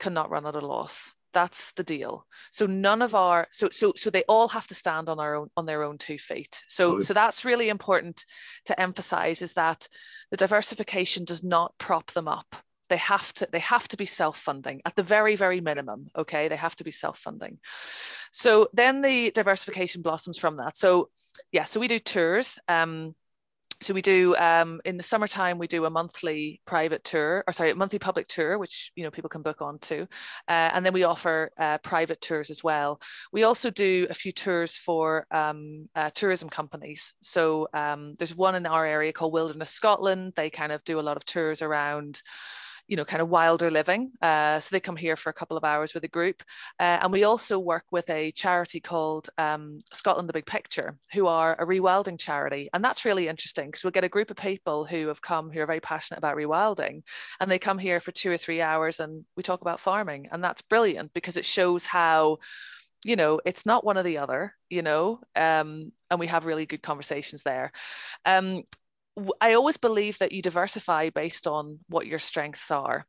[0.00, 2.26] cannot run at a loss that's the deal.
[2.50, 5.50] So none of our so so so they all have to stand on our own
[5.56, 6.64] on their own two feet.
[6.68, 8.24] So so that's really important
[8.66, 9.88] to emphasize is that
[10.30, 12.56] the diversification does not prop them up.
[12.88, 16.48] They have to they have to be self-funding at the very very minimum okay?
[16.48, 17.58] They have to be self-funding.
[18.32, 20.76] So then the diversification blossoms from that.
[20.76, 21.10] So
[21.52, 23.14] yeah so we do tours um
[23.84, 27.70] so we do um, in the summertime we do a monthly private tour or sorry
[27.70, 30.02] a monthly public tour which you know people can book on to
[30.48, 33.00] uh, and then we offer uh, private tours as well.
[33.32, 37.12] We also do a few tours for um, uh, tourism companies.
[37.22, 40.32] So um, there's one in our area called wilderness scotland.
[40.36, 42.22] They kind of do a lot of tours around
[42.86, 44.12] you know, kind of wilder living.
[44.20, 46.42] Uh, so they come here for a couple of hours with a group.
[46.78, 51.26] Uh, and we also work with a charity called um, Scotland the Big Picture, who
[51.26, 52.68] are a rewilding charity.
[52.74, 55.60] And that's really interesting because we'll get a group of people who have come who
[55.60, 57.02] are very passionate about rewilding.
[57.40, 60.28] And they come here for two or three hours and we talk about farming.
[60.30, 62.38] And that's brilliant because it shows how
[63.04, 66.64] you know it's not one or the other you know um, and we have really
[66.64, 67.70] good conversations there
[68.24, 68.62] um,
[69.40, 73.06] I always believe that you diversify based on what your strengths are.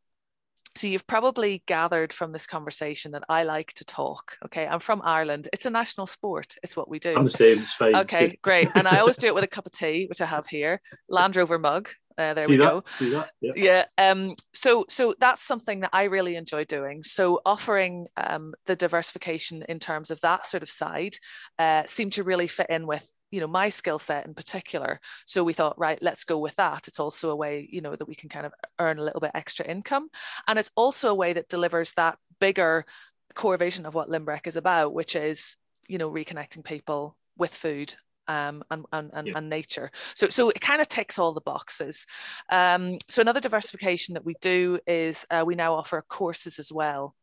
[0.76, 4.38] So you've probably gathered from this conversation that I like to talk.
[4.46, 5.48] Okay, I'm from Ireland.
[5.54, 6.56] It's a national sport.
[6.64, 7.16] It's what we do.
[7.16, 7.60] I'm the same.
[7.60, 7.96] It's fine.
[7.96, 8.68] Okay, great.
[8.76, 11.38] And I always do it with a cup of tea, which I have here, Land
[11.38, 11.90] Rover mug.
[12.18, 12.66] Uh, there See we that?
[12.66, 12.84] go.
[12.88, 13.30] See that?
[13.42, 13.54] Yeah.
[13.56, 13.86] yeah.
[13.98, 14.36] Um.
[14.54, 17.04] So so that's something that I really enjoy doing.
[17.04, 21.18] So offering um the diversification in terms of that sort of side,
[21.58, 25.44] uh, seemed to really fit in with you know my skill set in particular so
[25.44, 28.16] we thought right let's go with that it's also a way you know that we
[28.16, 30.10] can kind of earn a little bit extra income
[30.48, 32.86] and it's also a way that delivers that bigger
[33.34, 35.58] core vision of what Lynbreck is about which is
[35.88, 37.96] you know reconnecting people with food
[38.28, 39.34] um, and, and, and, yeah.
[39.36, 39.92] and, nature.
[40.16, 42.08] So, so it kind of ticks all the boxes.
[42.50, 47.16] Um, so another diversification that we do is uh, we now offer courses as well.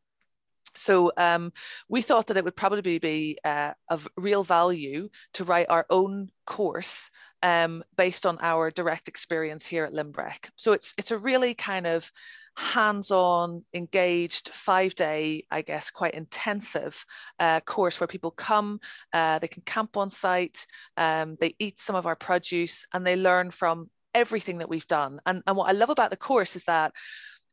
[0.75, 1.53] So um,
[1.89, 6.31] we thought that it would probably be uh, of real value to write our own
[6.47, 7.11] course
[7.43, 10.51] um, based on our direct experience here at Lynbreck.
[10.57, 12.11] So it's it's a really kind of
[12.55, 17.05] hands-on, engaged, five-day, I guess, quite intensive
[17.39, 18.79] uh, course where people come,
[19.13, 20.67] uh, they can camp on site,
[20.99, 25.19] um, they eat some of our produce, and they learn from everything that we've done.
[25.25, 26.93] And, and what I love about the course is that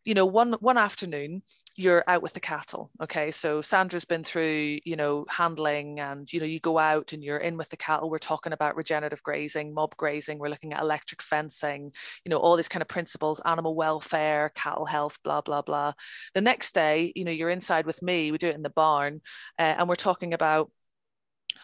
[0.06, 1.44] you know one one afternoon
[1.80, 3.32] you're out with the cattle okay?
[3.32, 7.38] So sandra's been through you know handling and you know you go out and you're
[7.38, 8.10] in with the cattle.
[8.10, 10.40] We're talking about regenerative grazing mob grazing.
[10.40, 11.94] We're looking at electric fencing
[12.26, 15.94] you know all these kind of principles animal welfare cattle health blah blah blah.
[16.34, 19.22] The next day you know you're inside with me we do it in the barn
[19.58, 20.70] uh, and we're talking about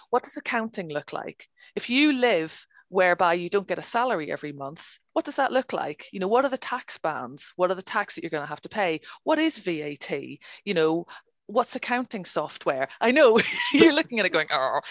[0.10, 1.50] what does accounting look like?
[1.76, 5.72] If you live whereby you don't get a salary every month what does that look
[5.72, 6.10] like?
[6.12, 7.54] You know what are the tax bands?
[7.56, 9.00] What are the tax that you're going to have to pay?
[9.24, 11.06] What is vat you know
[11.48, 12.90] what's accounting software?
[13.00, 13.40] I know
[13.74, 14.82] you're looking at it going oh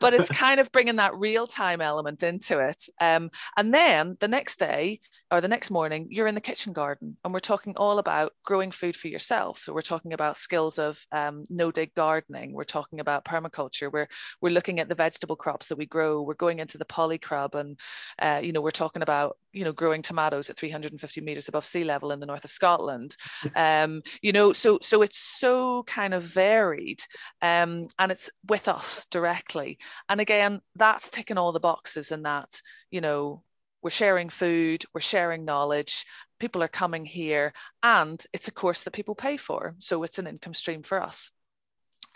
[0.00, 2.84] but it's kind of bringing that real time element into it.
[3.00, 5.00] Um, and then the next day
[5.30, 8.70] or the next morning, you're in the kitchen garden and we're talking all about growing
[8.70, 9.62] food for yourself.
[9.64, 12.52] So we're talking about skills of um, no dig gardening.
[12.52, 13.92] We're talking about permaculture.
[13.92, 14.08] We're,
[14.40, 16.22] we're looking at the vegetable crops that we grow.
[16.22, 17.78] We're going into the polycrub and,
[18.18, 21.84] uh, you know, we're talking about, you know, growing tomatoes at 350 meters above sea
[21.84, 23.16] level in the north of Scotland.
[23.56, 27.00] Um, you know, so, so it's so kind of varied
[27.42, 29.78] um, and it's with us directly.
[30.08, 32.60] And again, that's ticking all the boxes in that,
[32.90, 33.42] you know,
[33.82, 36.04] we're sharing food, we're sharing knowledge,
[36.38, 37.52] people are coming here,
[37.82, 39.74] and it's a course that people pay for.
[39.78, 41.30] So it's an income stream for us.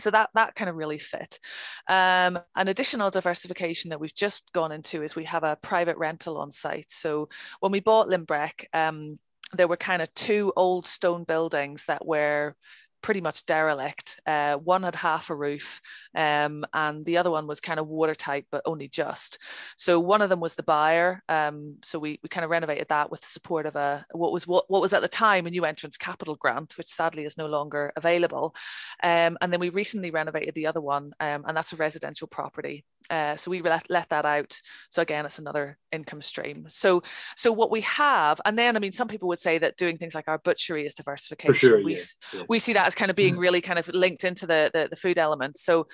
[0.01, 1.39] So that that kind of really fit.
[1.87, 6.39] Um, an additional diversification that we've just gone into is we have a private rental
[6.39, 6.91] on site.
[6.91, 7.29] So
[7.61, 9.19] when we bought Lynbreck, um,
[9.53, 12.57] there were kind of two old stone buildings that were
[13.03, 14.21] pretty much derelict.
[14.27, 15.81] Uh, one had half a roof,
[16.15, 19.39] um, and the other one was kind of watertight, but only just.
[19.77, 21.23] So one of them was the buyer.
[21.29, 24.47] Um, so we, we kind of renovated that with the support of a what was
[24.47, 27.47] what, what was at the time a new entrance capital grant, which sadly is no
[27.47, 28.55] longer available.
[29.03, 32.85] Um, and then we recently renovated the other one, um, and that's a residential property.
[33.11, 34.57] Uh, so we let, let that out.
[34.91, 36.67] So again, it's another income stream.
[36.69, 37.03] So
[37.37, 40.15] so what we have, and then I mean, some people would say that doing things
[40.15, 41.55] like our butchery is diversification.
[41.55, 42.43] Sure, we, yeah, yeah.
[42.49, 44.97] we see that as kind of being really kind of linked into the, the, the
[44.97, 45.59] food element.
[45.59, 45.87] So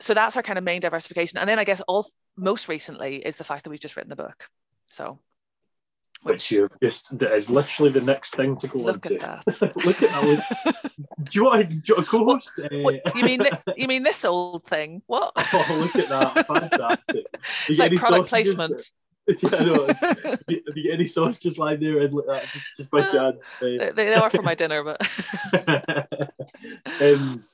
[0.00, 1.38] so that's our kind of main diversification.
[1.38, 4.16] And then I guess all most recently is the fact that we've just written a
[4.16, 4.46] book.
[4.90, 5.18] So
[6.22, 9.24] which you've just that is literally the next thing to go look into.
[9.24, 9.76] at that.
[9.84, 10.92] look at that.
[11.24, 12.52] do you want, do you want a co-host?
[12.70, 13.46] What, Uh, you mean
[13.76, 15.02] you mean this old thing?
[15.06, 15.32] What?
[15.36, 16.46] oh, look at that!
[16.46, 17.26] Fantastic.
[17.68, 18.54] It's like any product sausages?
[18.54, 18.92] placement.
[19.42, 19.86] yeah, I know.
[19.86, 23.44] Have you have you any sausages lying there and like that, just, just by chance?
[23.60, 25.06] Uh, they, they are for my dinner, but
[27.00, 27.44] um,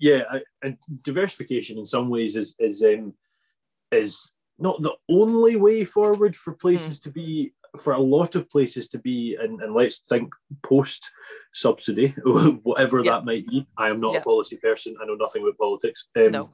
[0.00, 3.14] yeah, I, and diversification in some ways is is um,
[3.90, 8.88] is not the only way forward for places to be for a lot of places
[8.88, 11.10] to be and, and let's think post
[11.52, 12.08] subsidy
[12.62, 13.66] whatever that might be.
[13.76, 14.96] I am not a policy person.
[15.00, 16.06] I know nothing about politics.
[16.16, 16.50] Um, no.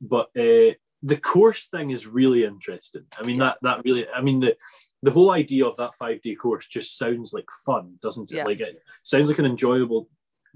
[0.00, 3.04] but uh, the course thing is really interesting.
[3.18, 4.56] I mean that that really i mean the
[5.02, 8.36] the whole idea of that five day course just sounds like fun doesn't it?
[8.36, 8.44] Yeah.
[8.44, 10.08] like it sounds like an enjoyable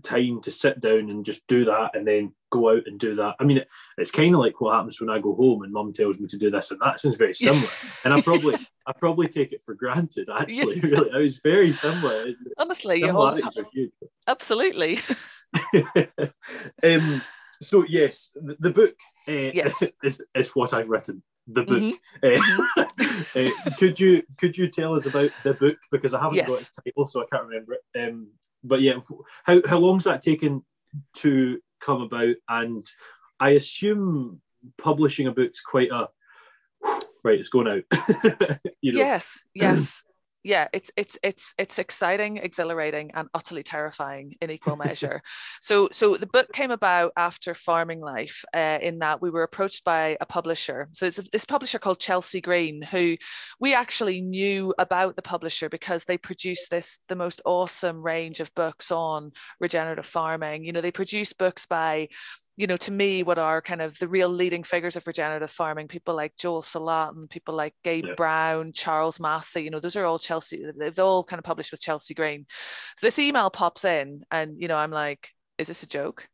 [0.02, 3.34] time to sit down and just do that and then go out and do that
[3.40, 3.68] i mean it,
[3.98, 6.36] it's kind of like what happens when i go home and mum tells me to
[6.38, 7.68] do this and that sounds very similar
[8.04, 8.54] and i probably
[8.86, 12.26] i probably take it for granted actually really i was very similar
[12.58, 13.90] Honestly, similarities are huge
[14.28, 14.98] absolutely.
[16.82, 17.22] um,
[17.62, 18.94] so yes, the, the book
[19.28, 19.82] uh, Yes.
[20.02, 21.22] is, is what I've written.
[21.46, 21.82] The book.
[22.22, 22.66] Mhm.
[22.76, 22.82] Uh,
[23.38, 26.62] uh, could you could you tell us about the book because I haven't got Yes.
[26.62, 28.08] its title, so I can't remember it.
[28.08, 28.28] Um,
[28.66, 28.94] but yeah,
[29.44, 30.64] how how long's that taken
[31.16, 32.34] to come about?
[32.48, 32.84] And
[33.38, 34.40] I assume
[34.78, 36.08] publishing a book's quite a
[37.22, 37.38] right.
[37.38, 38.58] It's going out.
[38.80, 39.00] you know.
[39.00, 40.02] Yes, yes.
[40.46, 45.20] Yeah, it's it's it's it's exciting, exhilarating, and utterly terrifying in equal measure.
[45.60, 49.82] so, so the book came about after Farming Life, uh, in that we were approached
[49.82, 50.88] by a publisher.
[50.92, 53.16] So it's a, this publisher called Chelsea Green, who
[53.58, 58.54] we actually knew about the publisher because they produce this the most awesome range of
[58.54, 60.62] books on regenerative farming.
[60.62, 62.06] You know, they produce books by
[62.56, 65.88] you know, to me, what are kind of the real leading figures of regenerative farming,
[65.88, 68.14] people like Joel Salat and people like Gabe Yeah.
[68.16, 71.82] Brown, Charles Massy, you know, those are all Chelsea, they've all kind of published with
[71.82, 72.46] Chelsea Green.
[72.96, 76.28] So this email pops in and, you know, I'm like, is this a joke?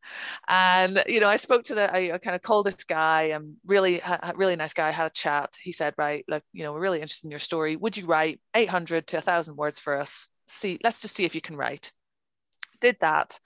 [0.49, 3.57] And, you know, I spoke to the, I, I kind of called this guy and
[3.67, 5.51] really, ha- really nice guy, had a chat.
[5.61, 7.77] He said, right, look, you know, we're really interested in your story.
[7.77, 10.29] Would you write 800 to 1,000 words for us?
[10.47, 11.93] See, let's just see if you can write.
[12.81, 13.39] Did that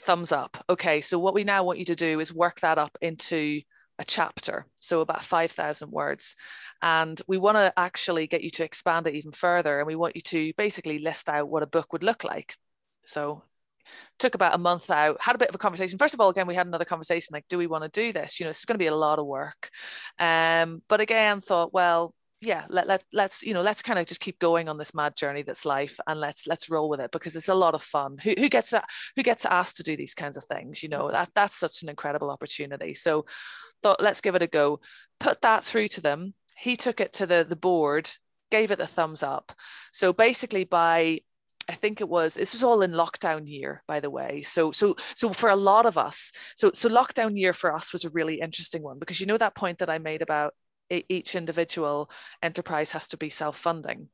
[0.00, 0.64] thumbs up.
[0.68, 3.60] Okay, so what we now want you to do is work that up into
[3.98, 6.36] a chapter, so about 5,000 words.
[6.80, 9.78] And we want to actually get you to expand it even further.
[9.78, 12.54] And we want you to basically list out what a book would look like.
[13.04, 13.42] So
[14.18, 15.98] took about a month out, had a bit of a conversation.
[15.98, 18.38] First of all, again, we had another conversation like, do we want to do this?
[18.38, 19.70] You know, it's going to be a lot of work.
[20.18, 24.20] Um, but again, thought, well, yeah, let, let let's you know let's kind of just
[24.20, 27.34] keep going on this mad journey that's life, and let's let's roll with it because
[27.34, 28.16] it's a lot of fun.
[28.22, 28.72] Who who gets
[29.16, 30.82] who gets asked to do these kinds of things?
[30.82, 31.12] You know mm.
[31.12, 32.94] that that's such an incredible opportunity.
[32.94, 33.26] So
[33.82, 34.80] thought let's give it a go.
[35.18, 36.34] Put that through to them.
[36.56, 38.10] He took it to the the board,
[38.50, 39.52] gave it a thumbs up.
[39.92, 41.20] So basically by
[41.68, 44.42] I think it was this was all in lockdown year, by the way.
[44.42, 48.04] So so so for a lot of us, so so lockdown year for us was
[48.04, 50.54] a really interesting one because you know that point that I made about
[50.90, 52.10] each individual
[52.42, 54.08] enterprise has to be self-funding.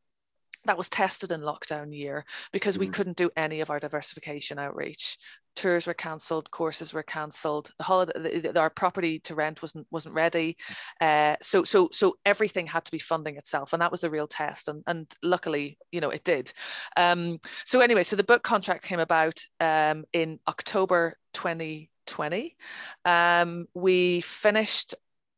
[0.66, 2.92] That was tested in lockdown year because we Mhm.
[2.94, 5.18] couldn't do any of our diversification outreach.
[5.56, 9.86] tours were cancelled, courses were cancelled, the holiday, the, the, our property to rent wasn't
[9.90, 10.56] wasn't ready,
[11.00, 14.26] uh, so so so everything had to be funding itself, and that was the real
[14.26, 16.52] test, and and luckily, you know, it did.
[16.96, 22.56] Um, so anyway, so the book contract came about um, in October 2020.
[23.04, 24.94] Um, we finished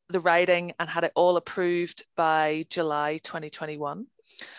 [0.08, 4.06] the writing and had it all approved by July 2021.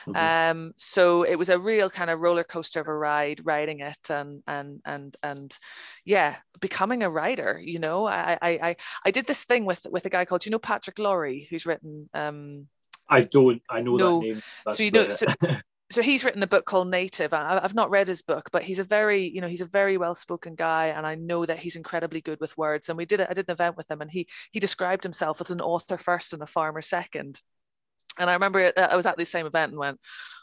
[0.07, 0.15] Mm-hmm.
[0.15, 4.09] Um, so it was a real kind of roller coaster of a ride, writing it
[4.09, 5.57] and and and and
[6.05, 7.61] yeah, becoming a writer.
[7.63, 8.75] You know, I I I,
[9.05, 12.09] I did this thing with with a guy called you know Patrick Laurie, who's written.
[12.13, 12.67] Um,
[13.07, 13.61] I don't.
[13.69, 14.19] I know no.
[14.19, 14.43] that name.
[14.65, 15.09] That's so you know.
[15.09, 15.27] So,
[15.89, 17.33] so he's written a book called Native.
[17.33, 20.55] I've not read his book, but he's a very, you know, he's a very well-spoken
[20.55, 22.89] guy, and I know that he's incredibly good with words.
[22.89, 23.27] And we did it.
[23.29, 26.33] I did an event with him, and he he described himself as an author first
[26.33, 27.41] and a farmer second.
[28.19, 29.99] And I remember uh, I was at the same event and went,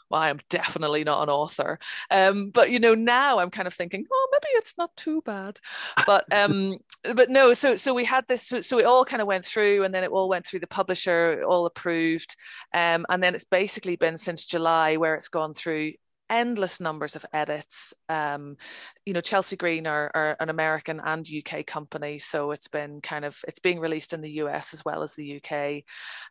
[0.09, 1.79] well, I am definitely not an author.
[2.11, 5.59] Um, but you know, now I'm kind of thinking, oh, maybe it's not too bad.
[6.05, 6.77] But um,
[7.15, 9.83] but no, so so we had this, so, so it all kind of went through,
[9.83, 12.35] and then it all went through the publisher, all approved,
[12.73, 15.93] um, and then it's basically been since July where it's gone through
[16.29, 17.93] endless numbers of edits.
[18.09, 18.57] Um,
[19.05, 23.25] you know, Chelsea Green are, are, an American and UK company, so it's been kind
[23.25, 25.83] of it's being released in the US as well as the UK,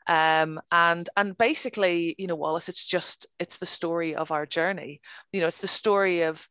[0.06, 5.00] um, and and basically, you know, Wallace, it's just it's the story of our journey.
[5.32, 6.48] You know, it's the story of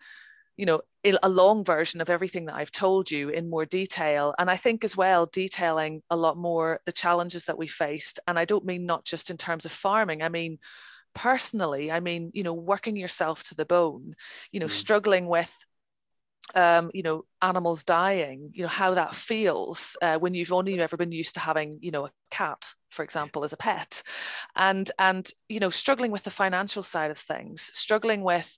[0.57, 0.81] you know
[1.21, 4.33] a long version of everything that I've told you in more detail.
[4.39, 8.19] And I think as well, detailing a lot more the challenges that we faced.
[8.25, 10.59] And I don't mean not just in terms of farming, I mean,
[11.13, 14.15] personally i mean you know working yourself to the bone
[14.51, 14.71] you know mm.
[14.71, 15.53] struggling with
[16.55, 20.97] um, you know, animals dying, you know, how that feels uh, when you've only ever
[20.97, 24.03] been used to having, you know, a cat, for example, as a pet,
[24.55, 28.57] and and you know, struggling with the financial side of things, struggling with,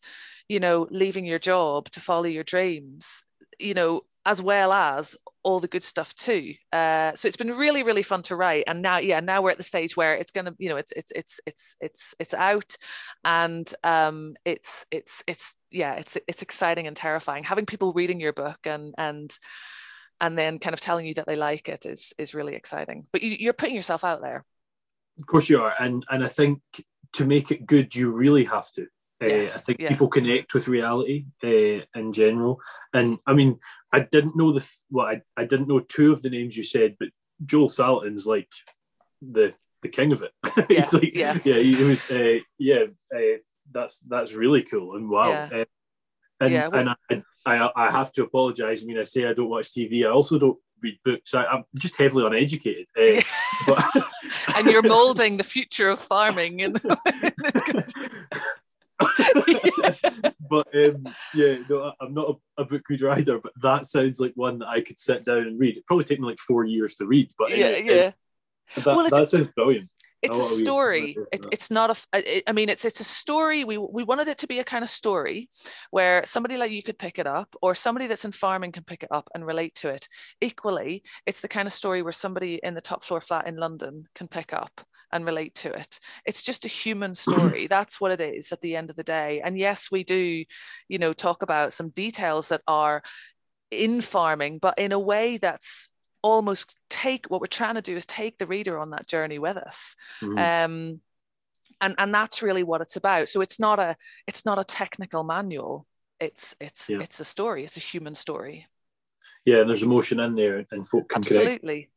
[0.50, 3.24] you know, leaving your job to follow your dreams,
[3.60, 6.56] you know, as well as all the good stuff too.
[6.74, 8.64] Uh, so it's been really, really fun to write.
[8.68, 11.12] And now, yeah, now we're at the stage where it's gonna, you know, it's it's
[11.16, 12.76] it's it's it's it's out,
[13.24, 17.44] and um, it's it's it's yeah, it's it's exciting and terrifying.
[17.44, 19.38] Having people reading your book and and
[20.20, 23.06] and then kind of telling you that they like it is is really exciting.
[23.14, 24.44] But you, you're putting yourself out there.
[25.20, 26.62] Of course you are, and and I think
[27.14, 28.88] to make it good, you really have to.
[29.22, 29.90] Yes, uh, I think yeah.
[29.90, 32.60] people connect with reality uh, in general,
[32.94, 33.60] and I mean,
[33.94, 36.98] I didn't know the well, I, I didn't know two of the names you said,
[37.00, 37.10] but
[37.46, 38.50] Joel Salatin's like
[39.22, 40.32] the the king of it.
[40.70, 42.86] Yeah, He's like, yeah, yeah, he was, uh, yeah,
[43.72, 45.30] that's that's really cool and wow.
[45.30, 45.64] Yeah.
[46.40, 48.84] and yeah, well, and I, I I have to apologize.
[48.84, 50.06] I mean, I say I don't watch TV.
[50.06, 51.34] I also don't read books.
[51.34, 52.88] I, am just heavily uneducated.
[52.98, 53.22] Uh,
[53.68, 53.86] but
[54.56, 56.76] and you're molding the future of farming in,
[60.50, 63.40] but um, yeah, no, I'm not a, a, book reader either.
[63.40, 65.78] But that sounds like one that I could sit down and read.
[65.78, 68.12] It probably take me like four years to read, but yeah, yeah.
[68.76, 69.90] that, well, that sounds brilliant.
[70.22, 71.18] It's a story.
[71.32, 72.50] It, it's not a.
[72.50, 73.64] I mean, it's it's a story.
[73.64, 75.50] We we wanted it to be a kind of story
[75.92, 79.04] where somebody like you could pick it up, or somebody that's in farming can pick
[79.04, 80.08] it up and relate to it.
[80.42, 84.08] Equally, it's the kind of story where somebody in the top floor flat in London
[84.16, 84.82] can pick up
[85.16, 86.00] and relate to it.
[86.26, 87.68] It's just a human story.
[87.68, 89.42] That's what it is at the end of the day.
[89.44, 90.44] And yes, we do,
[90.90, 93.02] you know, talk about some details that are
[93.72, 95.90] in farming, but in a way that's
[96.22, 99.58] almost take what we're trying to do is take the reader on that journey with
[99.58, 99.96] us.
[100.22, 100.38] Mm-hmm.
[100.38, 101.02] Um,
[101.82, 103.30] and and that's really what it's about.
[103.30, 103.96] So it's not a
[104.28, 105.86] it's not a technical manual.
[106.20, 107.00] It's it's yeah.
[107.02, 107.64] it's a story.
[107.64, 108.68] It's a human story.
[109.46, 111.74] Yeah, and there's emotion in there, and folk can absolutely.
[111.74, 111.92] Connect.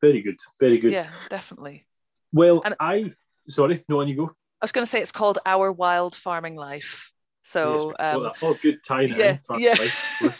[0.00, 0.92] Very good, very good.
[0.92, 1.87] Yeah, definitely.
[2.32, 3.10] Well, and I
[3.46, 4.26] sorry, no, on you go.
[4.60, 7.12] I was going to say it's called Our Wild Farming Life.
[7.42, 9.08] So, yes, um, oh, good time.
[9.16, 9.74] Yeah, yeah.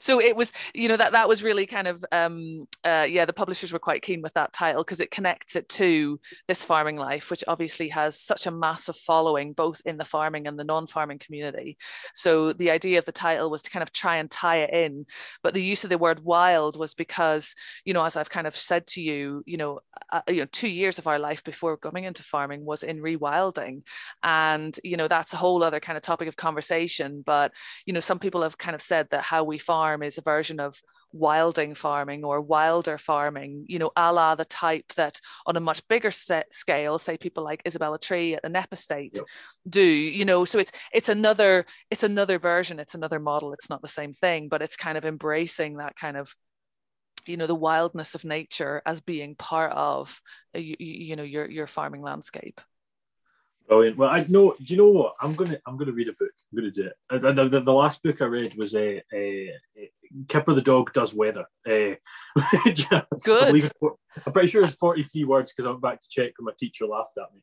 [0.00, 3.32] so it was you know that that was really kind of um uh, yeah the
[3.32, 7.30] publishers were quite keen with that title because it connects it to this farming life
[7.30, 11.76] which obviously has such a massive following both in the farming and the non-farming community.
[12.14, 15.06] So the idea of the title was to kind of try and tie it in
[15.42, 17.54] but the use of the word wild was because
[17.84, 20.68] you know as i've kind of said to you you know uh, you know two
[20.68, 23.82] years of our life before coming into farming was in rewilding.
[24.22, 27.52] And you know that's a whole other kind of topic of conversation but
[27.86, 30.60] you know some people have kind of said that how we farm is a version
[30.60, 30.80] of
[31.12, 35.86] wilding farming or wilder farming, you know, a la the type that on a much
[35.88, 39.24] bigger set scale, say people like Isabella Tree at the Knepp Estate yep.
[39.68, 43.82] do, you know, so it's it's another it's another version, it's another model, it's not
[43.82, 46.34] the same thing, but it's kind of embracing that kind of
[47.26, 50.20] you know the wildness of nature as being part of
[50.54, 52.60] you, you know your your farming landscape
[53.68, 53.98] Brilliant.
[53.98, 54.54] Well, I know.
[54.62, 55.14] Do you know what?
[55.20, 56.30] I'm gonna I'm gonna read a book.
[56.50, 57.20] I'm gonna do it.
[57.20, 59.90] The, the, the last book I read was a, a, a
[60.26, 61.44] Kipper the dog does weather.
[61.68, 61.96] Uh,
[63.24, 63.70] Good.
[64.26, 66.86] I'm pretty sure it's 43 words because I went back to check when my teacher
[66.86, 67.42] laughed at me.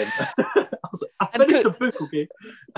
[0.00, 2.28] Um, I was like, I finished could, the book, okay.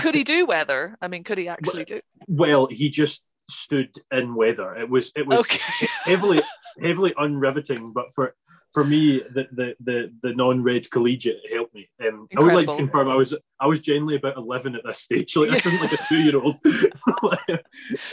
[0.00, 0.96] Could he do weather?
[1.00, 2.00] I mean, could he actually do?
[2.26, 4.74] Well, he just stood in weather.
[4.76, 5.60] It was it was okay.
[6.04, 6.42] heavily
[6.80, 8.34] heavily unriveting, but for
[8.72, 11.88] for me, the the the, the non-red collegiate helped me.
[12.06, 15.00] Um, I would like to confirm I was I was generally about eleven at this
[15.00, 15.34] stage.
[15.36, 16.56] Like this isn't like a two-year-old.
[17.22, 17.38] um,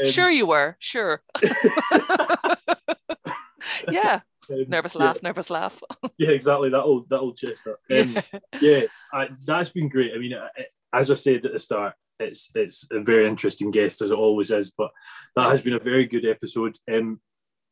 [0.05, 0.77] sure, you were.
[0.79, 1.21] Sure.
[3.91, 4.21] yeah.
[4.47, 5.27] Um, nervous laugh, yeah.
[5.29, 5.81] nervous laugh.
[6.17, 6.69] yeah, exactly.
[6.69, 7.77] That old that old chestnut.
[7.91, 8.17] Um,
[8.61, 10.13] yeah, I, that's been great.
[10.13, 10.35] I mean,
[10.93, 14.51] as I said at the start, it's it's a very interesting guest as it always
[14.51, 14.71] is.
[14.71, 14.91] But
[15.35, 16.77] that has been a very good episode.
[16.91, 17.19] Um,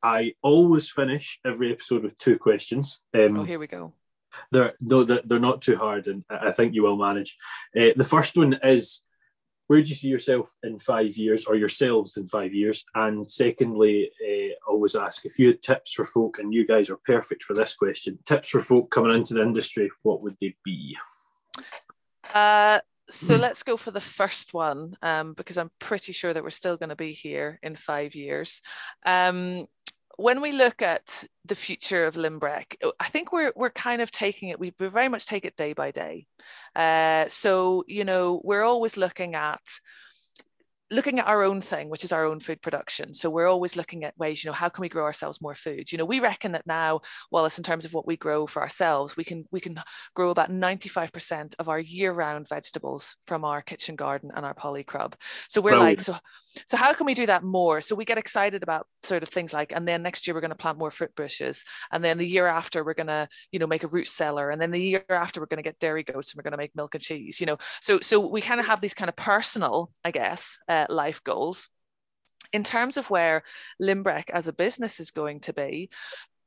[0.02, 3.00] I always finish every episode with two questions.
[3.14, 3.94] Um, oh, here we go.
[4.52, 7.38] They're no, they're, they're not too hard, and I think you will manage.
[7.78, 9.02] Uh, the first one is,
[9.68, 12.84] where do you see yourself in five years, or yourselves in five years?
[12.96, 17.00] And secondly, uh, always ask if you had tips for folk, and you guys are
[17.06, 18.20] perfect for this question.
[18.26, 20.98] Tips for folk coming into the industry, what would they be?
[22.34, 22.80] Uh,
[23.10, 26.78] so let's go for the first one um, because I'm pretty sure that we're still
[26.78, 28.62] going to be here in five years.
[29.06, 29.66] Um,
[30.16, 34.50] when we look at the future of Lynbreck, I think we're we're kind of taking
[34.50, 34.60] it.
[34.60, 36.28] We very much take it day by day.
[36.76, 39.62] Uh, so you know, we're always looking at
[40.94, 43.14] looking at our own thing, which is our own food production.
[43.14, 45.92] So we're always looking at ways, you know, how can we grow ourselves more food?
[45.92, 49.18] You know, we reckon that now, Wallace, in terms of what we grow for ourselves,
[49.18, 49.82] we can we can
[50.14, 55.14] grow about 95% of our year-round vegetables from our kitchen garden and our polycrub.
[55.50, 56.16] So we're like, so
[56.68, 57.82] so how can we do that more?
[57.82, 60.52] So we get excited about sort of things like, and then next year we're going
[60.52, 63.68] to plant more fruit bushes, and then the year after we're going to, you know,
[63.68, 66.32] make a root cellar, and then the year after we're going to get dairy goats
[66.32, 67.40] and we're going to make milk and cheese.
[67.40, 70.86] You know, so so we kind of have these kind of personal, I guess, uh,
[70.90, 71.70] life goals.
[72.52, 73.44] In terms of where
[73.82, 75.90] Lynbreck as a business is going to be,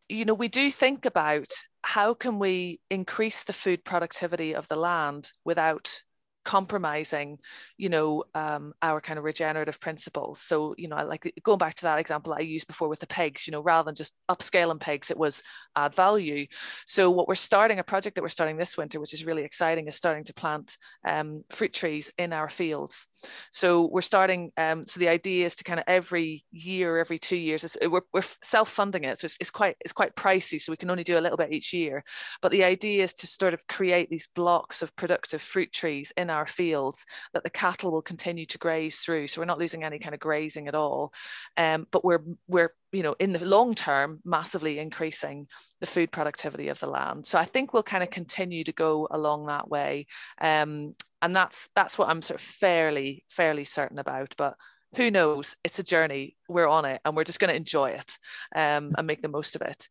[0.09, 1.49] you know, we do think about
[1.83, 6.03] how can we increase the food productivity of the land without
[6.47, 7.41] compromising
[7.77, 10.41] you know um, our kind of regenerative principles.
[10.41, 13.47] So you know like going back to that example I used before with the pigs
[13.47, 15.43] you know rather than just upscaling pigs it was
[15.75, 16.47] add value.
[16.87, 19.89] So what we're starting a project that we're starting this winter which is really exciting
[19.89, 23.09] is starting to plant um, fruit trees in our fields.
[23.51, 27.37] So we're starting um, so the idea is to kind of every year every two
[27.37, 29.19] years we're, we're self-funding it.
[29.19, 31.53] So it's, it's quite it's quite pricey so we can only do a little bit
[31.53, 32.05] each year.
[32.41, 36.31] But the idea is to sort of create these blocks of productive fruit trees in
[36.31, 39.27] our our fields that the cattle will continue to graze through.
[39.27, 41.13] So we're not losing any kind of grazing at all.
[41.57, 45.49] Um, but we're we're you know in the long term massively increasing
[45.81, 47.27] the food productivity of the land.
[47.27, 50.07] So I think we'll kind of continue to go along that way.
[50.41, 54.35] Um, and that's that's what I'm sort of fairly fairly certain about.
[54.37, 54.57] But
[54.95, 58.19] who knows it's a journey we're on it and we're just going to enjoy it
[58.55, 59.89] um, and make the most of it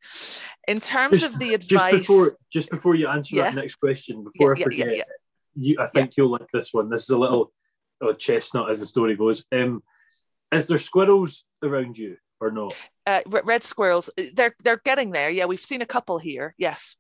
[0.68, 3.44] in terms just, of the advice just before just before you answer yeah.
[3.44, 5.04] that next question before yeah, i forget yeah,
[5.56, 6.24] you, I think yeah.
[6.24, 6.90] you'll like this one.
[6.90, 7.52] This is a little
[8.02, 9.46] oh, chestnut, as the story goes.
[9.52, 9.84] Um,
[10.52, 12.76] is there squirrels around you or not?
[13.06, 14.10] Uh, red squirrels.
[14.20, 15.30] Uh, they're they're getting there.
[15.30, 16.56] Yeah, we've seen a couple here.
[16.58, 16.96] Yes.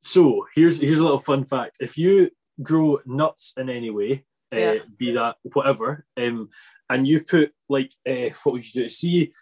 [0.00, 1.78] So here's here's a little fun fact.
[1.80, 2.30] If you
[2.62, 4.74] grow nuts in any way, uh, yeah.
[4.98, 6.50] be that whatever, um,
[6.90, 8.88] and you put like uh, what would you do?
[8.88, 9.32] See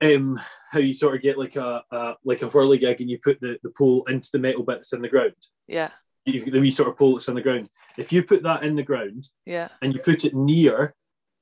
[0.00, 3.40] um, how you sort of get like a, a like a whirligig and you put
[3.40, 5.34] the, the pole into the metal bits in the ground.
[5.66, 5.90] Yeah
[6.26, 7.68] the wee sort of pole that's on the ground.
[7.96, 10.94] If you put that in the ground, yeah, and you put it near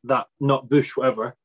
[0.05, 1.37] that nut bush, whatever,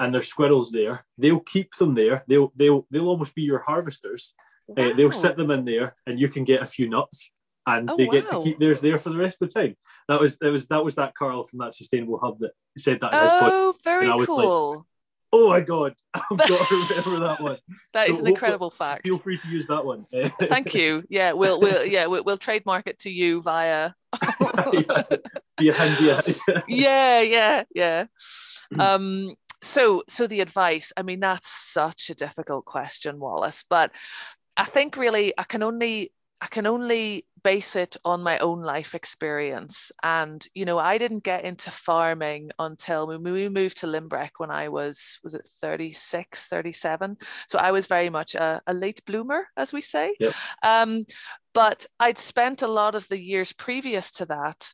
[0.00, 2.24] and there's squirrels there, they'll keep them there.
[2.26, 4.34] They'll they'll they'll almost be your harvesters.
[4.66, 4.90] Wow.
[4.90, 7.32] Uh, they'll set them in there, and you can get a few nuts,
[7.66, 9.76] and oh, they get to keep theirs there for the rest of the time.
[10.08, 13.10] That was that was that was that Carl from that sustainable hub that said that.
[13.12, 14.76] Oh, very cool.
[14.76, 14.84] Like,
[15.32, 17.58] oh my god, I've got to remember that one.
[17.94, 19.06] that so is an incredible fact.
[19.06, 20.06] Feel free to use that one.
[20.42, 21.04] Thank you.
[21.08, 23.92] Yeah, we'll we'll yeah we'll, we'll trademark it to you via.
[24.72, 25.12] yes,
[25.58, 26.16] be a handy
[26.68, 28.04] yeah, yeah, yeah.
[28.78, 29.34] Um.
[29.62, 30.92] So so the advice.
[30.96, 33.64] I mean, that's such a difficult question, Wallace.
[33.68, 33.92] But
[34.56, 38.94] I think really I can only I can only base it on my own life
[38.94, 39.90] experience.
[40.02, 44.50] And, you know, I didn't get into farming until we, we moved to Lynbreck when
[44.50, 47.16] I was, was it 36, 37?
[47.48, 50.14] So I was very much a, a late bloomer, as we say.
[50.20, 50.34] Yep.
[50.62, 51.06] Um,
[51.54, 54.72] but I'd spent a lot of the years previous to that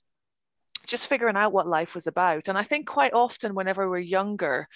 [0.86, 2.48] just figuring out what life was about.
[2.48, 4.69] And i think quite often whenever we're younger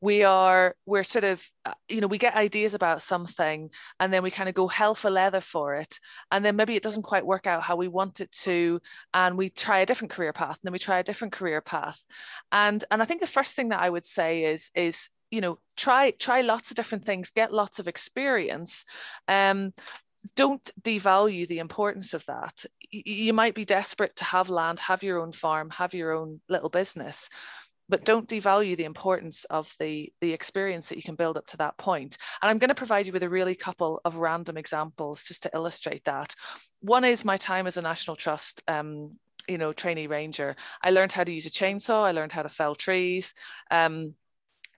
[0.00, 4.22] we are we're sort of uh, you know we get ideas about something and then
[4.22, 5.98] we kind of go hell for leather for it.
[6.30, 8.80] And then maybe it doesn't quite work out how we want it to
[9.14, 12.04] and we try a different career path and then we try a different career path.
[12.52, 15.58] And and i think the first thing that i would say is is you know
[15.76, 18.84] try try lots of different things get lots of experience.
[19.28, 19.72] Um
[20.34, 25.20] don't devalue the importance of that you might be desperate to have land have your
[25.20, 27.28] own farm have your own little business
[27.88, 31.56] but don't devalue the importance of the the experience that you can build up to
[31.56, 32.16] that point.
[32.42, 35.50] And i'm going to provide you with a really couple of random examples just to
[35.54, 36.34] illustrate that.
[36.80, 39.16] One is my time as a national trust um,
[39.48, 40.56] you know trainee ranger.
[40.82, 43.32] I learned how to use a chainsaw i learned how to fell trees
[43.70, 44.14] um,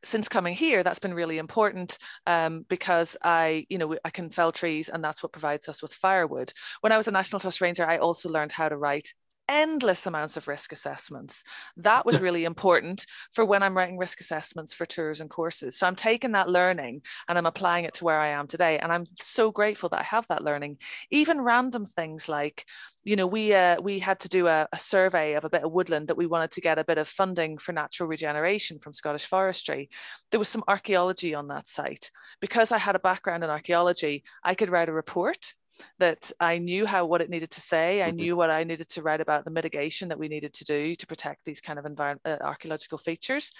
[0.04, 4.52] since coming here, that's been really important um, because I, you know, I can fell
[4.52, 6.52] trees and that's what provides us with firewood.
[6.80, 9.12] When I was a National Trust Ranger, I also learned how to write
[9.48, 11.44] endless amounts of risk assessments.
[11.76, 15.78] That was really important for when I'm writing risk assessments for tours and courses.
[15.78, 18.78] So I'm taking that learning and I'm applying it to where I am today.
[18.78, 20.78] And I'm so grateful that I have that learning.
[21.10, 22.66] Even random things like,
[23.04, 25.72] you know, we uh, we had to do a, a survey of a bit of
[25.72, 29.24] woodland that we wanted to get a bit of funding for natural regeneration from Scottish
[29.24, 29.88] Forestry.
[30.30, 32.10] There was some archaeology on that site.
[32.40, 35.54] Because I had a background in archaeology, I could write a report
[35.98, 38.02] that I knew how what it needed to say.
[38.02, 38.16] I mm-hmm.
[38.16, 41.06] knew what I needed to write about the mitigation that we needed to do to
[41.06, 43.52] protect these kind of environment uh, archaeological features,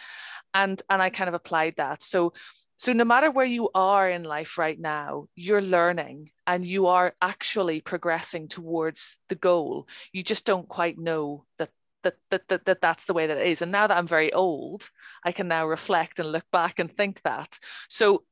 [0.54, 2.02] and and I kind of applied that.
[2.02, 2.32] So
[2.78, 7.14] so no matter where you are in life right now, you're learning and you are
[7.20, 9.88] actually progressing towards the goal.
[10.12, 11.70] You just don't quite know that
[12.04, 13.62] that, that, that, that that's the way that it is.
[13.62, 14.90] And now that I'm very old,
[15.24, 17.58] I can now reflect and look back and think that.
[17.88, 18.22] So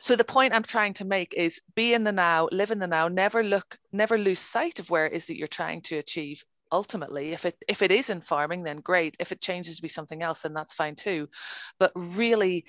[0.00, 2.86] so the point i'm trying to make is be in the now live in the
[2.86, 6.44] now never look never lose sight of where it is that you're trying to achieve
[6.72, 7.32] ultimately.
[7.32, 9.14] If it if it is in farming then great.
[9.18, 11.28] If it changes to be something else then that's fine too.
[11.78, 12.64] But really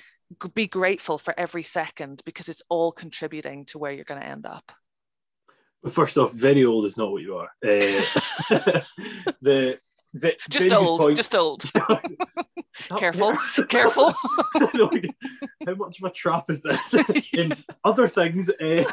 [0.54, 4.46] be grateful for every second because it's all contributing to where you're going to end
[4.46, 4.72] up.
[5.90, 7.50] First off very old is not what you are.
[7.64, 8.82] Uh,
[9.42, 9.80] the
[10.50, 11.18] just old, point.
[11.18, 11.64] just old.
[12.98, 13.34] careful,
[13.70, 14.14] careful.
[14.54, 16.94] How much of a trap is this?
[17.34, 17.54] In
[17.84, 18.84] other things, uh,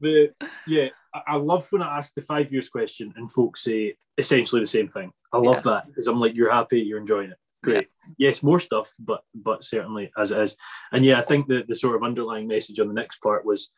[0.00, 0.32] the
[0.66, 4.66] yeah, I love when I ask the five years question and folks say essentially the
[4.66, 5.12] same thing.
[5.32, 5.72] I love yeah.
[5.72, 7.38] that because I'm like, you're happy, you're enjoying it.
[7.62, 7.88] Great.
[8.18, 8.28] Yeah.
[8.28, 10.56] Yes, more stuff, but but certainly as it is.
[10.92, 13.70] And yeah, I think the the sort of underlying message on the next part was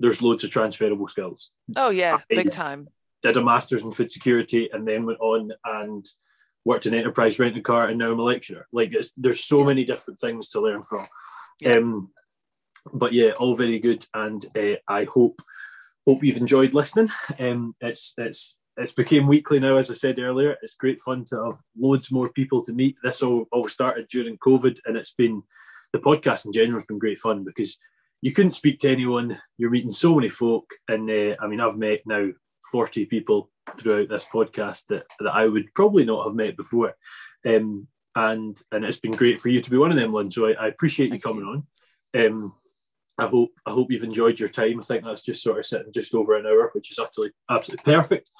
[0.00, 1.50] there's loads of transferable skills.
[1.76, 2.88] Oh yeah, I, big time
[3.22, 6.06] did a master's in food security and then went on and
[6.68, 8.66] worked in enterprise renting car and now I'm a lecturer.
[8.72, 11.08] Like there's so many different things to learn from.
[11.60, 11.78] Yeah.
[11.78, 12.10] Um,
[12.92, 15.40] but yeah, all very good, and uh, I hope
[16.06, 17.08] hope you've enjoyed listening.
[17.38, 20.56] Um, it's it's it's became weekly now, as I said earlier.
[20.62, 22.96] It's great fun to have loads more people to meet.
[23.02, 25.42] This all, all started during COVID, and it's been
[25.92, 27.78] the podcast in general has been great fun because
[28.20, 29.38] you couldn't speak to anyone.
[29.56, 32.28] You're meeting so many folk, and uh, I mean, I've met now
[32.72, 36.94] 40 people throughout this podcast that, that I would probably not have met before.
[37.46, 40.30] Um, and and it's been great for you to be one of them, Lynn.
[40.30, 41.66] So I, I appreciate you coming on.
[42.18, 42.54] Um,
[43.16, 44.80] I hope I hope you've enjoyed your time.
[44.80, 47.84] I think that's just sort of sitting just over an hour, which is utterly absolutely
[47.84, 48.30] perfect.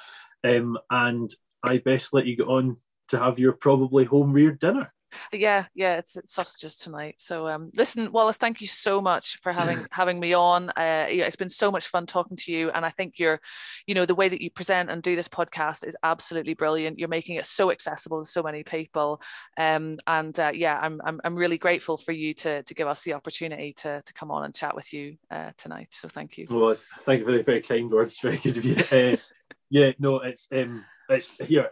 [0.45, 1.31] Um, and
[1.65, 2.77] I best let you get on
[3.09, 4.93] to have your probably home reared dinner
[5.32, 7.16] yeah yeah it's, it's sausages tonight.
[7.18, 10.70] So um listen wallace thank you so much for having having me on.
[10.70, 13.40] Uh yeah, it's been so much fun talking to you and i think you're
[13.86, 16.98] you know the way that you present and do this podcast is absolutely brilliant.
[16.98, 19.20] You're making it so accessible to so many people.
[19.56, 23.02] Um and uh, yeah I'm, I'm i'm really grateful for you to to give us
[23.02, 25.89] the opportunity to to come on and chat with you uh tonight.
[25.90, 26.47] So thank you.
[26.48, 28.20] Well thank you for the very kind words.
[28.20, 28.76] Very good of you.
[28.90, 29.16] Uh,
[29.70, 31.70] yeah no it's um it's here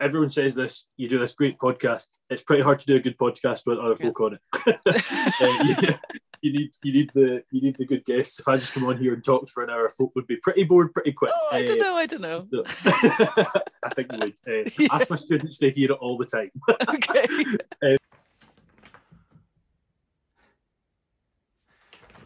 [0.00, 0.86] everyone says this.
[0.96, 2.06] You do this great podcast.
[2.30, 4.40] It's pretty hard to do a good podcast with other folk on it.
[4.86, 5.94] uh, you,
[6.42, 8.38] you, need you need the you need the good guests.
[8.40, 10.64] If I just come on here and talked for an hour, folk would be pretty
[10.64, 11.32] bored pretty quick.
[11.34, 11.96] Oh, I don't uh, know.
[11.96, 12.38] I don't know.
[12.50, 12.64] So,
[13.84, 14.34] I think you would.
[14.46, 14.88] Uh, yeah.
[14.90, 16.50] Ask my students; they hear it all the time.
[16.88, 17.26] okay.
[17.82, 17.96] Uh,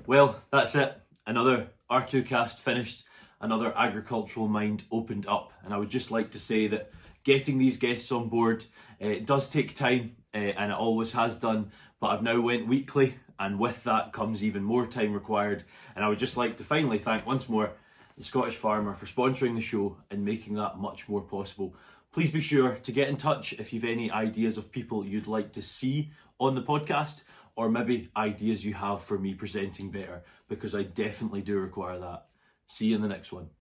[0.07, 0.99] well, that's it.
[1.27, 3.05] Another R2Kast finished.
[3.39, 6.91] Another agricultural mind opened up, and I would just like to say that
[7.27, 8.65] getting these guests on board.
[9.03, 12.69] Uh, it does take time uh, and it always has done, but I've now went
[12.69, 15.65] weekly and with that comes even more time required.
[15.95, 17.73] And I would just like to finally thank once more
[18.17, 21.75] the Scottish Farmer for sponsoring the show and making that much more possible.
[22.13, 25.53] Please be sure to get in touch if you've any ideas of people you'd like
[25.55, 27.25] to see on the podcast
[27.57, 32.27] or maybe ideas you have for me presenting better because I definitely do require that.
[32.69, 33.49] See you in the next one.